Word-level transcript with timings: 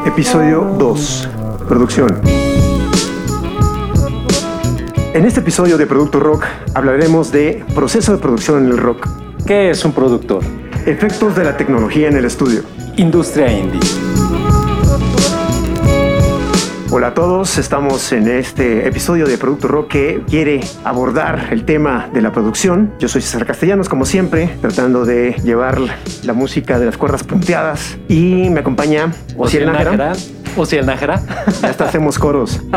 episodio 0.05 0.61
2, 0.77 1.29
producción. 1.67 2.21
En 5.13 5.25
este 5.25 5.39
episodio 5.39 5.77
de 5.77 5.87
Producto 5.87 6.19
Rock 6.19 6.45
hablaremos 6.73 7.31
de 7.31 7.63
proceso 7.73 8.11
de 8.11 8.17
producción 8.19 8.65
en 8.65 8.71
el 8.71 8.77
rock, 8.77 9.07
¿Qué 9.47 9.69
es 9.71 9.83
un 9.85 9.93
productor? 9.93 10.43
efectos 10.85 11.35
de 11.35 11.43
la 11.43 11.57
tecnología 11.57 12.07
en 12.09 12.17
el 12.17 12.25
estudio. 12.25 12.61
Industria 12.97 13.51
indie. 13.51 13.79
Hola 16.97 17.07
a 17.07 17.13
todos, 17.13 17.57
estamos 17.57 18.13
en 18.13 18.25
este 18.29 18.87
episodio 18.87 19.27
de 19.27 19.37
Producto 19.37 19.67
Rock 19.67 19.89
que 19.89 20.23
quiere 20.29 20.61
abordar 20.85 21.49
el 21.51 21.65
tema 21.65 22.09
de 22.13 22.21
la 22.21 22.31
producción. 22.31 22.93
Yo 22.99 23.09
soy 23.09 23.21
César 23.21 23.45
Castellanos, 23.45 23.89
como 23.89 24.05
siempre, 24.05 24.55
tratando 24.61 25.03
de 25.03 25.33
llevar 25.43 25.77
la 26.23 26.31
música 26.31 26.79
de 26.79 26.85
las 26.85 26.95
cuerdas 26.95 27.25
punteadas 27.25 27.97
y 28.07 28.49
me 28.49 28.61
acompaña 28.61 29.11
Osiel 29.35 29.65
Nájera. 29.65 30.13
Osiel 30.55 30.85
Nájera. 30.85 31.21
Ya 31.61 31.69
hasta 31.69 31.83
hacemos 31.83 32.17
coros. 32.17 32.61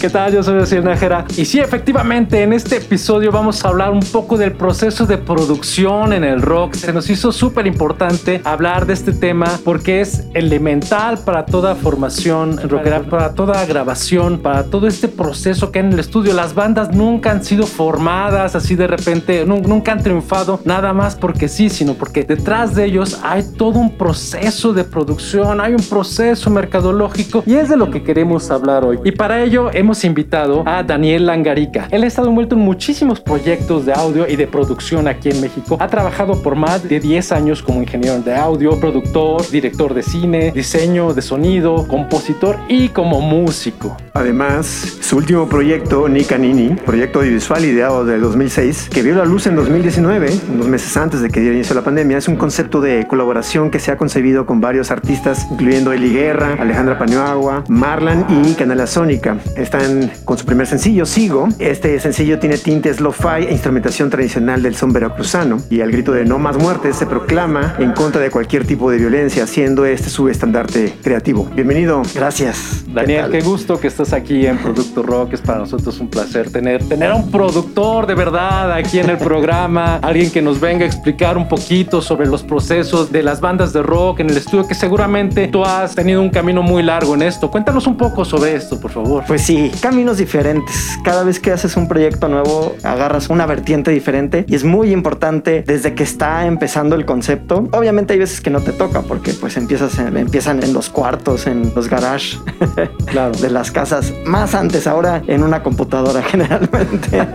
¿Qué 0.00 0.10
tal? 0.10 0.32
Yo 0.32 0.42
soy 0.42 0.58
Osiel 0.58 0.84
Nájera. 0.84 1.24
Y 1.36 1.44
sí, 1.44 1.60
efectivamente, 1.60 2.42
en 2.42 2.52
este 2.52 2.78
episodio 2.78 3.30
vamos 3.30 3.64
a 3.64 3.68
hablar 3.68 3.90
un 3.92 4.00
poco 4.00 4.36
del 4.36 4.52
proceso 4.52 5.06
de 5.06 5.16
producción 5.16 6.12
en 6.12 6.24
el 6.24 6.42
rock. 6.42 6.74
Se 6.74 6.92
nos 6.92 7.08
hizo 7.08 7.30
súper 7.30 7.66
importante 7.66 8.40
hablar 8.44 8.84
de 8.86 8.92
este 8.94 9.12
tema 9.12 9.46
porque 9.64 10.00
es 10.00 10.24
elemental 10.34 11.18
para 11.24 11.46
toda 11.46 11.74
formación 11.76 12.58
rockera, 12.68 13.04
para 13.04 13.32
toda 13.32 13.64
grabación, 13.64 14.38
para 14.38 14.64
todo 14.64 14.88
este 14.88 15.06
proceso 15.08 15.70
que 15.70 15.78
hay 15.78 15.86
en 15.86 15.92
el 15.92 16.00
estudio. 16.00 16.34
Las 16.34 16.54
bandas 16.54 16.92
nunca 16.92 17.30
han 17.30 17.44
sido 17.44 17.64
formadas 17.66 18.54
así 18.56 18.74
de 18.74 18.88
repente, 18.88 19.44
nu- 19.46 19.62
nunca 19.62 19.92
han 19.92 20.02
triunfado 20.02 20.60
nada 20.64 20.92
más 20.92 21.14
porque 21.14 21.48
sí, 21.48 21.70
sino 21.70 21.94
porque 21.94 22.24
detrás 22.24 22.74
de 22.74 22.84
ellos 22.86 23.20
hay 23.22 23.44
todo 23.56 23.78
un 23.78 23.96
proceso 23.96 24.72
de 24.72 24.84
producción, 24.84 25.60
hay 25.60 25.72
un 25.74 25.82
proceso 25.82 26.50
mercadológico 26.50 27.44
y 27.46 27.54
es 27.54 27.68
de 27.68 27.76
lo 27.76 27.90
que 27.90 28.02
queremos 28.02 28.50
hablar 28.50 28.84
hoy. 28.84 28.98
Y 29.04 29.12
para 29.12 29.42
ello 29.42 29.70
hemos 29.76 30.04
invitado 30.04 30.62
a 30.66 30.82
Daniel 30.82 31.26
Langarica. 31.26 31.86
Él 31.90 32.02
ha 32.02 32.06
estado 32.06 32.28
envuelto 32.28 32.56
en 32.56 32.62
muchísimos 32.62 33.20
proyectos 33.20 33.84
de 33.84 33.92
audio 33.92 34.26
y 34.26 34.36
de 34.36 34.46
producción 34.46 35.06
aquí 35.06 35.28
en 35.28 35.40
México. 35.40 35.76
Ha 35.78 35.88
trabajado 35.88 36.42
por 36.42 36.56
más 36.56 36.88
de 36.88 36.98
10 36.98 37.32
años 37.32 37.62
como 37.62 37.82
ingeniero 37.82 38.18
de 38.20 38.34
audio, 38.34 38.80
productor, 38.80 39.46
director 39.50 39.92
de 39.92 40.02
cine, 40.02 40.50
diseño 40.52 41.12
de 41.12 41.20
sonido, 41.20 41.86
compositor 41.86 42.56
y 42.68 42.88
como 42.88 43.20
músico. 43.20 43.96
Además, 44.14 44.66
su 45.00 45.18
último 45.18 45.46
proyecto, 45.46 46.08
Nika 46.08 46.38
Nini, 46.38 46.70
proyecto 46.70 47.18
audiovisual 47.18 47.62
ideado 47.64 48.06
del 48.06 48.22
2006, 48.22 48.88
que 48.88 49.02
vio 49.02 49.14
la 49.14 49.26
luz 49.26 49.46
en 49.46 49.56
2019, 49.56 50.30
unos 50.54 50.68
meses 50.68 50.96
antes 50.96 51.20
de 51.20 51.28
que 51.28 51.40
diera 51.40 51.54
inicio 51.54 51.74
la 51.74 51.82
pandemia, 51.82 52.16
es 52.16 52.28
un 52.28 52.36
concepto 52.36 52.80
de 52.80 53.06
colaboración 53.06 53.70
que 53.70 53.78
se 53.78 53.92
ha 53.92 53.98
concebido 53.98 54.46
con 54.46 54.62
varios 54.62 54.90
artistas, 54.90 55.46
incluyendo 55.50 55.92
Eli 55.92 56.14
Guerra, 56.14 56.56
Alejandra 56.58 56.98
Paniagua, 56.98 57.64
Marlan 57.68 58.26
y 58.42 58.54
Canela 58.54 58.86
Sónica. 58.86 59.36
Están 59.66 60.12
con 60.24 60.38
su 60.38 60.46
primer 60.46 60.68
sencillo, 60.68 61.04
Sigo. 61.04 61.48
Este 61.58 61.98
sencillo 61.98 62.38
tiene 62.38 62.56
tintes 62.56 63.00
lo-fi 63.00 63.48
e 63.48 63.52
instrumentación 63.52 64.10
tradicional 64.10 64.62
del 64.62 64.76
son 64.76 64.92
veracruzano 64.92 65.56
y 65.68 65.80
al 65.80 65.90
grito 65.90 66.12
de 66.12 66.24
no 66.24 66.38
más 66.38 66.56
muertes 66.56 66.94
se 66.94 67.04
proclama 67.04 67.74
en 67.80 67.90
contra 67.90 68.20
de 68.20 68.30
cualquier 68.30 68.64
tipo 68.64 68.92
de 68.92 68.98
violencia, 68.98 69.44
siendo 69.48 69.84
este 69.84 70.08
su 70.08 70.28
estandarte 70.28 70.94
creativo. 71.02 71.50
Bienvenido. 71.52 72.02
Gracias. 72.14 72.84
Daniel, 72.86 73.32
¿Qué 73.32 73.40
gusto 73.40 73.80
que 73.80 73.88
estás 73.88 74.12
aquí 74.12 74.46
en 74.46 74.56
Producto 74.58 75.02
Rock. 75.02 75.32
Es 75.32 75.40
para 75.40 75.58
nosotros 75.58 75.98
un 75.98 76.10
placer 76.10 76.48
tener, 76.48 76.86
tener 76.88 77.10
a 77.10 77.16
un 77.16 77.28
productor 77.32 78.06
de 78.06 78.14
verdad 78.14 78.72
aquí 78.72 79.00
en 79.00 79.10
el 79.10 79.18
programa. 79.18 79.96
Alguien 80.02 80.30
que 80.30 80.42
nos 80.42 80.60
venga 80.60 80.84
a 80.84 80.86
explicar 80.86 81.36
un 81.36 81.48
poquito 81.48 82.00
sobre 82.00 82.28
los 82.28 82.44
procesos 82.44 83.10
de 83.10 83.24
las 83.24 83.40
bandas 83.40 83.72
de 83.72 83.82
rock 83.82 84.20
en 84.20 84.30
el 84.30 84.36
estudio, 84.36 84.68
que 84.68 84.76
seguramente 84.76 85.48
tú 85.48 85.64
has 85.64 85.96
tenido 85.96 86.22
un 86.22 86.30
camino 86.30 86.62
muy 86.62 86.84
largo 86.84 87.16
en 87.16 87.22
esto. 87.22 87.50
Cuéntanos 87.50 87.88
un 87.88 87.96
poco 87.96 88.24
sobre 88.24 88.54
esto, 88.54 88.80
por 88.80 88.92
favor. 88.92 89.24
Pues 89.26 89.42
sí, 89.42 89.55
caminos 89.80 90.18
diferentes. 90.18 90.98
Cada 91.04 91.22
vez 91.24 91.40
que 91.40 91.52
haces 91.52 91.76
un 91.76 91.88
proyecto 91.88 92.28
nuevo, 92.28 92.74
agarras 92.82 93.28
una 93.28 93.46
vertiente 93.46 93.90
diferente 93.90 94.44
y 94.48 94.54
es 94.54 94.64
muy 94.64 94.90
importante 94.92 95.62
desde 95.66 95.94
que 95.94 96.02
está 96.02 96.46
empezando 96.46 96.94
el 96.96 97.04
concepto. 97.04 97.68
Obviamente 97.72 98.12
hay 98.14 98.18
veces 98.18 98.40
que 98.40 98.50
no 98.50 98.60
te 98.60 98.72
toca 98.72 99.02
porque 99.02 99.32
pues 99.34 99.56
empiezas 99.56 99.98
en- 99.98 100.16
empiezan 100.16 100.62
en 100.62 100.72
los 100.72 100.88
cuartos, 100.90 101.46
en 101.46 101.72
los 101.74 101.88
garages 101.88 102.38
Claro. 103.06 103.32
de 103.38 103.50
las 103.50 103.70
casas, 103.70 104.12
más 104.24 104.54
antes 104.54 104.86
ahora 104.86 105.22
en 105.26 105.42
una 105.42 105.62
computadora 105.62 106.22
generalmente. 106.30 107.26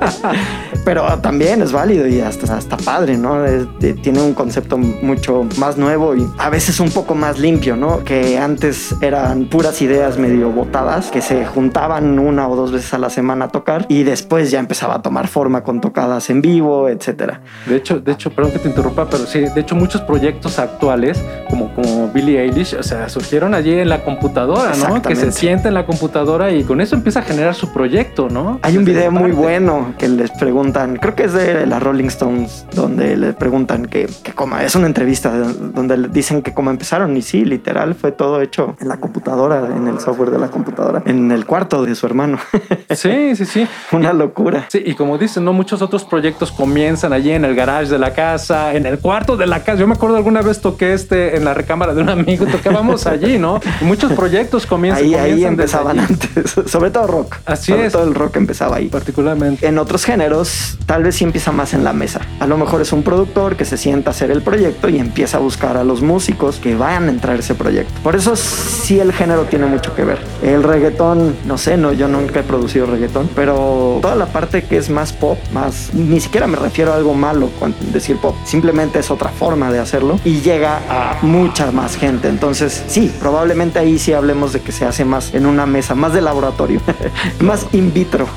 Pero 0.84 1.06
también 1.20 1.62
es 1.62 1.72
válido 1.72 2.08
y 2.08 2.20
hasta, 2.22 2.56
hasta 2.58 2.78
padre, 2.78 3.18
¿no? 3.18 3.46
Es- 3.46 3.68
de- 3.80 3.94
tiene 3.94 4.22
un 4.22 4.34
concepto 4.34 4.78
mucho 4.78 5.48
más 5.58 5.78
nuevo 5.78 6.16
y 6.16 6.26
a 6.38 6.50
veces 6.50 6.80
un 6.80 6.90
poco 6.92 7.16
más 7.16 7.38
limpio, 7.40 7.76
¿no? 7.76 8.04
Que 8.04 8.38
antes 8.38 8.96
eran 9.02 9.46
puras 9.46 9.82
ideas 9.82 10.18
medio 10.18 10.50
botadas 10.52 11.12
que 11.12 11.22
se 11.22 11.46
juntaban 11.46 12.11
una 12.20 12.48
o 12.48 12.56
dos 12.56 12.72
veces 12.72 12.94
a 12.94 12.98
la 12.98 13.10
semana 13.10 13.46
a 13.46 13.48
tocar 13.50 13.86
y 13.90 14.04
después 14.04 14.52
ya 14.52 14.60
empezaba 14.60 14.96
a 14.96 15.02
tomar 15.02 15.28
forma 15.28 15.64
con 15.64 15.82
tocadas 15.82 16.30
en 16.30 16.42
vivo, 16.42 16.90
etcétera. 16.90 17.42
De 17.66 17.76
hecho, 17.76 18.00
de 18.00 18.12
hecho, 18.12 18.32
perdón 18.32 18.52
que 18.54 18.60
te 18.60 18.68
interrumpa, 18.70 19.08
pero 19.10 19.26
sí, 19.26 19.40
de 19.42 19.62
hecho 19.62 19.76
muchos 19.76 20.02
proyectos 20.02 20.60
actuales, 20.60 21.24
como, 21.50 21.74
como 21.74 22.08
Billie 22.10 22.40
Eilish, 22.42 22.76
o 22.76 22.84
sea, 22.84 23.10
surgieron 23.10 23.54
allí 23.54 23.74
en 23.74 23.90
la 23.90 24.04
computadora, 24.04 24.72
¿no? 24.88 25.02
Que 25.02 25.16
se 25.16 25.32
sienta 25.32 25.68
en 25.68 25.74
la 25.74 25.86
computadora 25.86 26.52
y 26.52 26.64
con 26.64 26.82
eso 26.82 26.96
empieza 26.96 27.20
a 27.20 27.24
generar 27.24 27.56
su 27.56 27.72
proyecto, 27.74 28.30
¿no? 28.30 28.60
Hay 28.62 28.78
un 28.78 28.86
video 28.86 29.12
muy 29.12 29.32
bueno 29.32 29.94
que 29.98 30.08
les 30.08 30.32
preguntan, 30.32 30.98
creo 30.98 31.16
que 31.16 31.24
es 31.26 31.34
de 31.34 31.66
la 31.66 31.80
Rolling 31.80 32.06
Stones, 32.06 32.66
donde 32.74 33.18
le 33.18 33.34
preguntan 33.34 33.86
que, 33.86 34.08
que 34.24 34.34
cómo, 34.34 34.58
es 34.58 34.76
una 34.76 34.88
entrevista 34.88 35.32
de- 35.32 35.54
donde 35.74 36.10
dicen 36.10 36.42
que 36.42 36.54
cómo 36.54 36.70
empezaron 36.72 37.16
y 37.18 37.22
sí, 37.22 37.46
literal 37.46 37.96
fue 37.96 38.12
todo 38.12 38.42
hecho 38.42 38.76
en 38.80 38.88
la 38.88 38.98
computadora, 38.98 39.68
en 39.76 39.88
el 39.88 40.00
software 40.00 40.32
de 40.32 40.40
la 40.40 40.48
computadora, 40.50 41.04
en 41.06 41.32
el 41.32 41.46
cuarto 41.46 41.84
de 41.84 41.96
su 41.96 42.01
hermano. 42.08 42.40
Sí, 42.92 43.36
sí, 43.36 43.46
sí. 43.46 43.68
una 43.94 44.12
locura. 44.12 44.66
Sí, 44.70 44.84
y 44.86 44.96
como 44.96 45.18
dicen, 45.18 45.46
¿no? 45.46 45.54
Muchos 45.54 45.82
otros 45.82 46.04
proyectos 46.04 46.52
comienzan 46.52 47.14
allí 47.14 47.32
en 47.32 47.46
el 47.46 47.56
garage 47.56 47.90
de 47.90 47.98
la 47.98 48.14
casa, 48.14 48.74
en 48.74 48.86
el 48.86 49.00
cuarto 49.00 49.38
de 49.38 49.48
la 49.48 49.64
casa. 49.64 49.80
Yo 49.80 49.88
me 49.88 49.94
acuerdo 49.94 50.18
alguna 50.18 50.42
vez 50.42 50.60
toqué 50.60 50.94
este 50.94 51.38
en 51.38 51.46
la 51.46 51.54
recámara 51.54 51.94
de 51.94 52.02
un 52.02 52.10
amigo, 52.10 52.46
tocábamos 52.46 53.08
allí, 53.08 53.38
¿no? 53.38 53.62
Y 53.82 53.86
muchos 53.86 54.12
proyectos 54.14 54.66
comienzan. 54.66 55.04
Ahí, 55.06 55.16
ahí 55.16 55.32
comienzan 55.32 55.56
desde 55.56 55.78
empezaban 55.78 56.00
antes, 56.00 56.52
sobre 56.72 56.92
todo 56.92 57.08
rock. 57.08 57.38
Así 57.46 57.72
sobre 57.72 57.86
es. 57.88 57.94
todo 57.94 58.04
el 58.04 58.14
rock 58.14 58.36
empezaba 58.36 58.76
ahí. 58.78 58.88
Particularmente. 58.90 59.66
En 59.66 59.78
otros 59.78 60.04
géneros, 60.04 60.78
tal 60.86 61.04
vez 61.04 61.16
sí 61.16 61.24
empieza 61.24 61.52
más 61.52 61.74
en 61.74 61.84
la 61.84 61.94
mesa. 61.94 62.22
A 62.40 62.48
lo 62.48 62.58
mejor 62.58 62.82
es 62.82 62.92
un 62.92 63.04
productor 63.04 63.56
que 63.56 63.66
se 63.66 63.78
sienta 63.78 64.10
a 64.10 64.12
hacer 64.12 64.32
el 64.32 64.42
proyecto 64.42 64.90
y 64.90 65.00
empieza 65.00 65.38
a 65.38 65.40
buscar 65.40 65.78
a 65.78 65.84
los 65.84 66.02
músicos 66.02 66.58
que 66.58 66.76
vayan 66.76 67.08
a 67.08 67.12
entrar 67.12 67.36
a 67.38 67.40
ese 67.40 67.56
proyecto. 67.56 67.94
Por 68.04 68.16
eso 68.16 68.36
sí 68.36 69.00
el 69.00 69.14
género 69.14 69.44
tiene 69.46 69.66
mucho 69.66 69.96
que 69.96 70.04
ver. 70.04 70.20
El 70.44 70.64
reggaetón, 70.64 71.36
no 71.46 71.58
sé, 71.58 71.78
no, 71.82 71.94
yo 71.94 72.08
nunca 72.08 72.42
he 72.42 72.44
producido 72.44 72.86
reggaetón, 72.86 73.30
pero 73.36 74.00
toda 74.02 74.16
la 74.16 74.28
parte 74.28 74.64
que 74.64 74.78
es 74.78 74.90
más 74.90 75.14
pop, 75.14 75.38
más, 75.54 75.94
ni 75.94 76.20
siquiera 76.20 76.48
me 76.48 76.58
refiero 76.58 76.94
a 76.94 76.96
algo 76.96 77.14
malo 77.14 77.50
con 77.60 77.76
decir 77.92 78.18
pop, 78.18 78.36
simplemente 78.46 79.00
es 79.00 79.12
otra 79.12 79.30
forma 79.30 79.72
de 79.72 79.80
hacerlo 79.80 80.20
y 80.24 80.42
llega 80.42 80.82
a 80.90 81.18
mucha 81.22 81.72
más 81.72 81.96
gente. 81.96 82.30
Entonces, 82.30 82.84
sí, 82.88 83.12
probablemente 83.20 83.80
ahí 83.80 84.00
sí 84.00 84.14
hablemos 84.14 84.54
de 84.54 84.62
que 84.62 84.72
se 84.72 84.86
hace 84.86 85.06
más 85.06 85.34
en 85.34 85.46
una 85.46 85.66
mesa, 85.66 85.96
más 85.96 86.14
de 86.14 86.22
laboratorio, 86.22 86.82
más 87.40 87.68
in 87.74 87.94
vitro. 87.94 88.28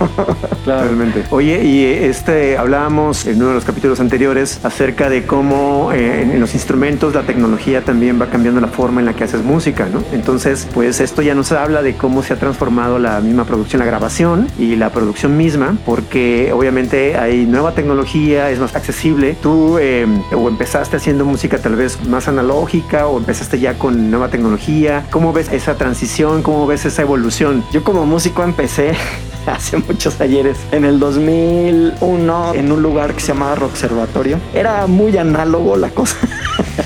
Claro. 0.65 0.84
Realmente. 0.84 1.25
Oye, 1.31 1.62
y 1.65 1.84
este 1.84 2.56
hablábamos 2.56 3.26
en 3.26 3.37
uno 3.37 3.49
de 3.49 3.55
los 3.55 3.65
capítulos 3.65 4.00
anteriores 4.00 4.61
acerca 4.65 5.09
de 5.11 5.26
cómo 5.26 5.93
eh, 5.93 6.22
en, 6.22 6.31
en 6.31 6.41
los 6.41 6.55
instrumentos 6.55 7.15
la 7.15 7.22
tecnología 7.22 7.84
también 7.84 8.21
va 8.21 8.26
cambiando 8.26 8.61
la 8.61 8.69
forma 8.69 9.00
en 9.00 9.06
la 9.06 9.15
que 9.15 9.25
haces 9.25 9.43
música, 9.43 9.88
¿no? 9.93 10.03
Entonces, 10.12 10.66
pues 10.72 11.00
esto 11.00 11.22
ya 11.22 11.34
nos 11.34 11.52
habla 11.52 11.82
de 11.82 11.94
cómo 11.94 12.23
se 12.23 12.32
ha 12.32 12.37
transformado 12.37 12.99
la 12.99 13.20
misma 13.34 13.46
producción, 13.46 13.81
la 13.81 13.86
grabación 13.86 14.46
y 14.58 14.76
la 14.76 14.90
producción 14.90 15.36
misma, 15.36 15.76
porque 15.84 16.52
obviamente 16.52 17.16
hay 17.16 17.46
nueva 17.46 17.72
tecnología, 17.72 18.50
es 18.50 18.60
más 18.60 18.76
accesible. 18.76 19.36
Tú 19.42 19.76
eh, 19.78 20.06
o 20.32 20.48
empezaste 20.48 20.96
haciendo 20.96 21.25
música 21.25 21.58
tal 21.58 21.75
vez 21.75 21.98
más 22.06 22.28
analógica 22.28 23.08
o 23.08 23.19
empezaste 23.19 23.58
ya 23.58 23.75
con 23.75 24.08
nueva 24.08 24.28
tecnología. 24.28 25.04
¿Cómo 25.10 25.32
ves 25.32 25.50
esa 25.50 25.75
transición? 25.75 26.42
¿Cómo 26.42 26.66
ves 26.69 26.84
esa 26.84 27.02
evolución? 27.02 27.64
Yo 27.72 27.82
como 27.82 28.06
músico 28.06 28.44
empecé 28.44 28.92
hace 29.46 29.78
muchos 29.78 30.20
ayeres, 30.20 30.56
en 30.70 30.84
el 30.84 31.00
2001, 31.00 32.54
en 32.54 32.70
un 32.70 32.82
lugar 32.82 33.14
que 33.14 33.20
se 33.20 33.28
llamaba 33.28 33.56
Rockservatorio. 33.56 34.38
Era 34.54 34.86
muy 34.86 35.16
análogo 35.19 35.76
la 35.76 35.90
cosa. 35.90 36.16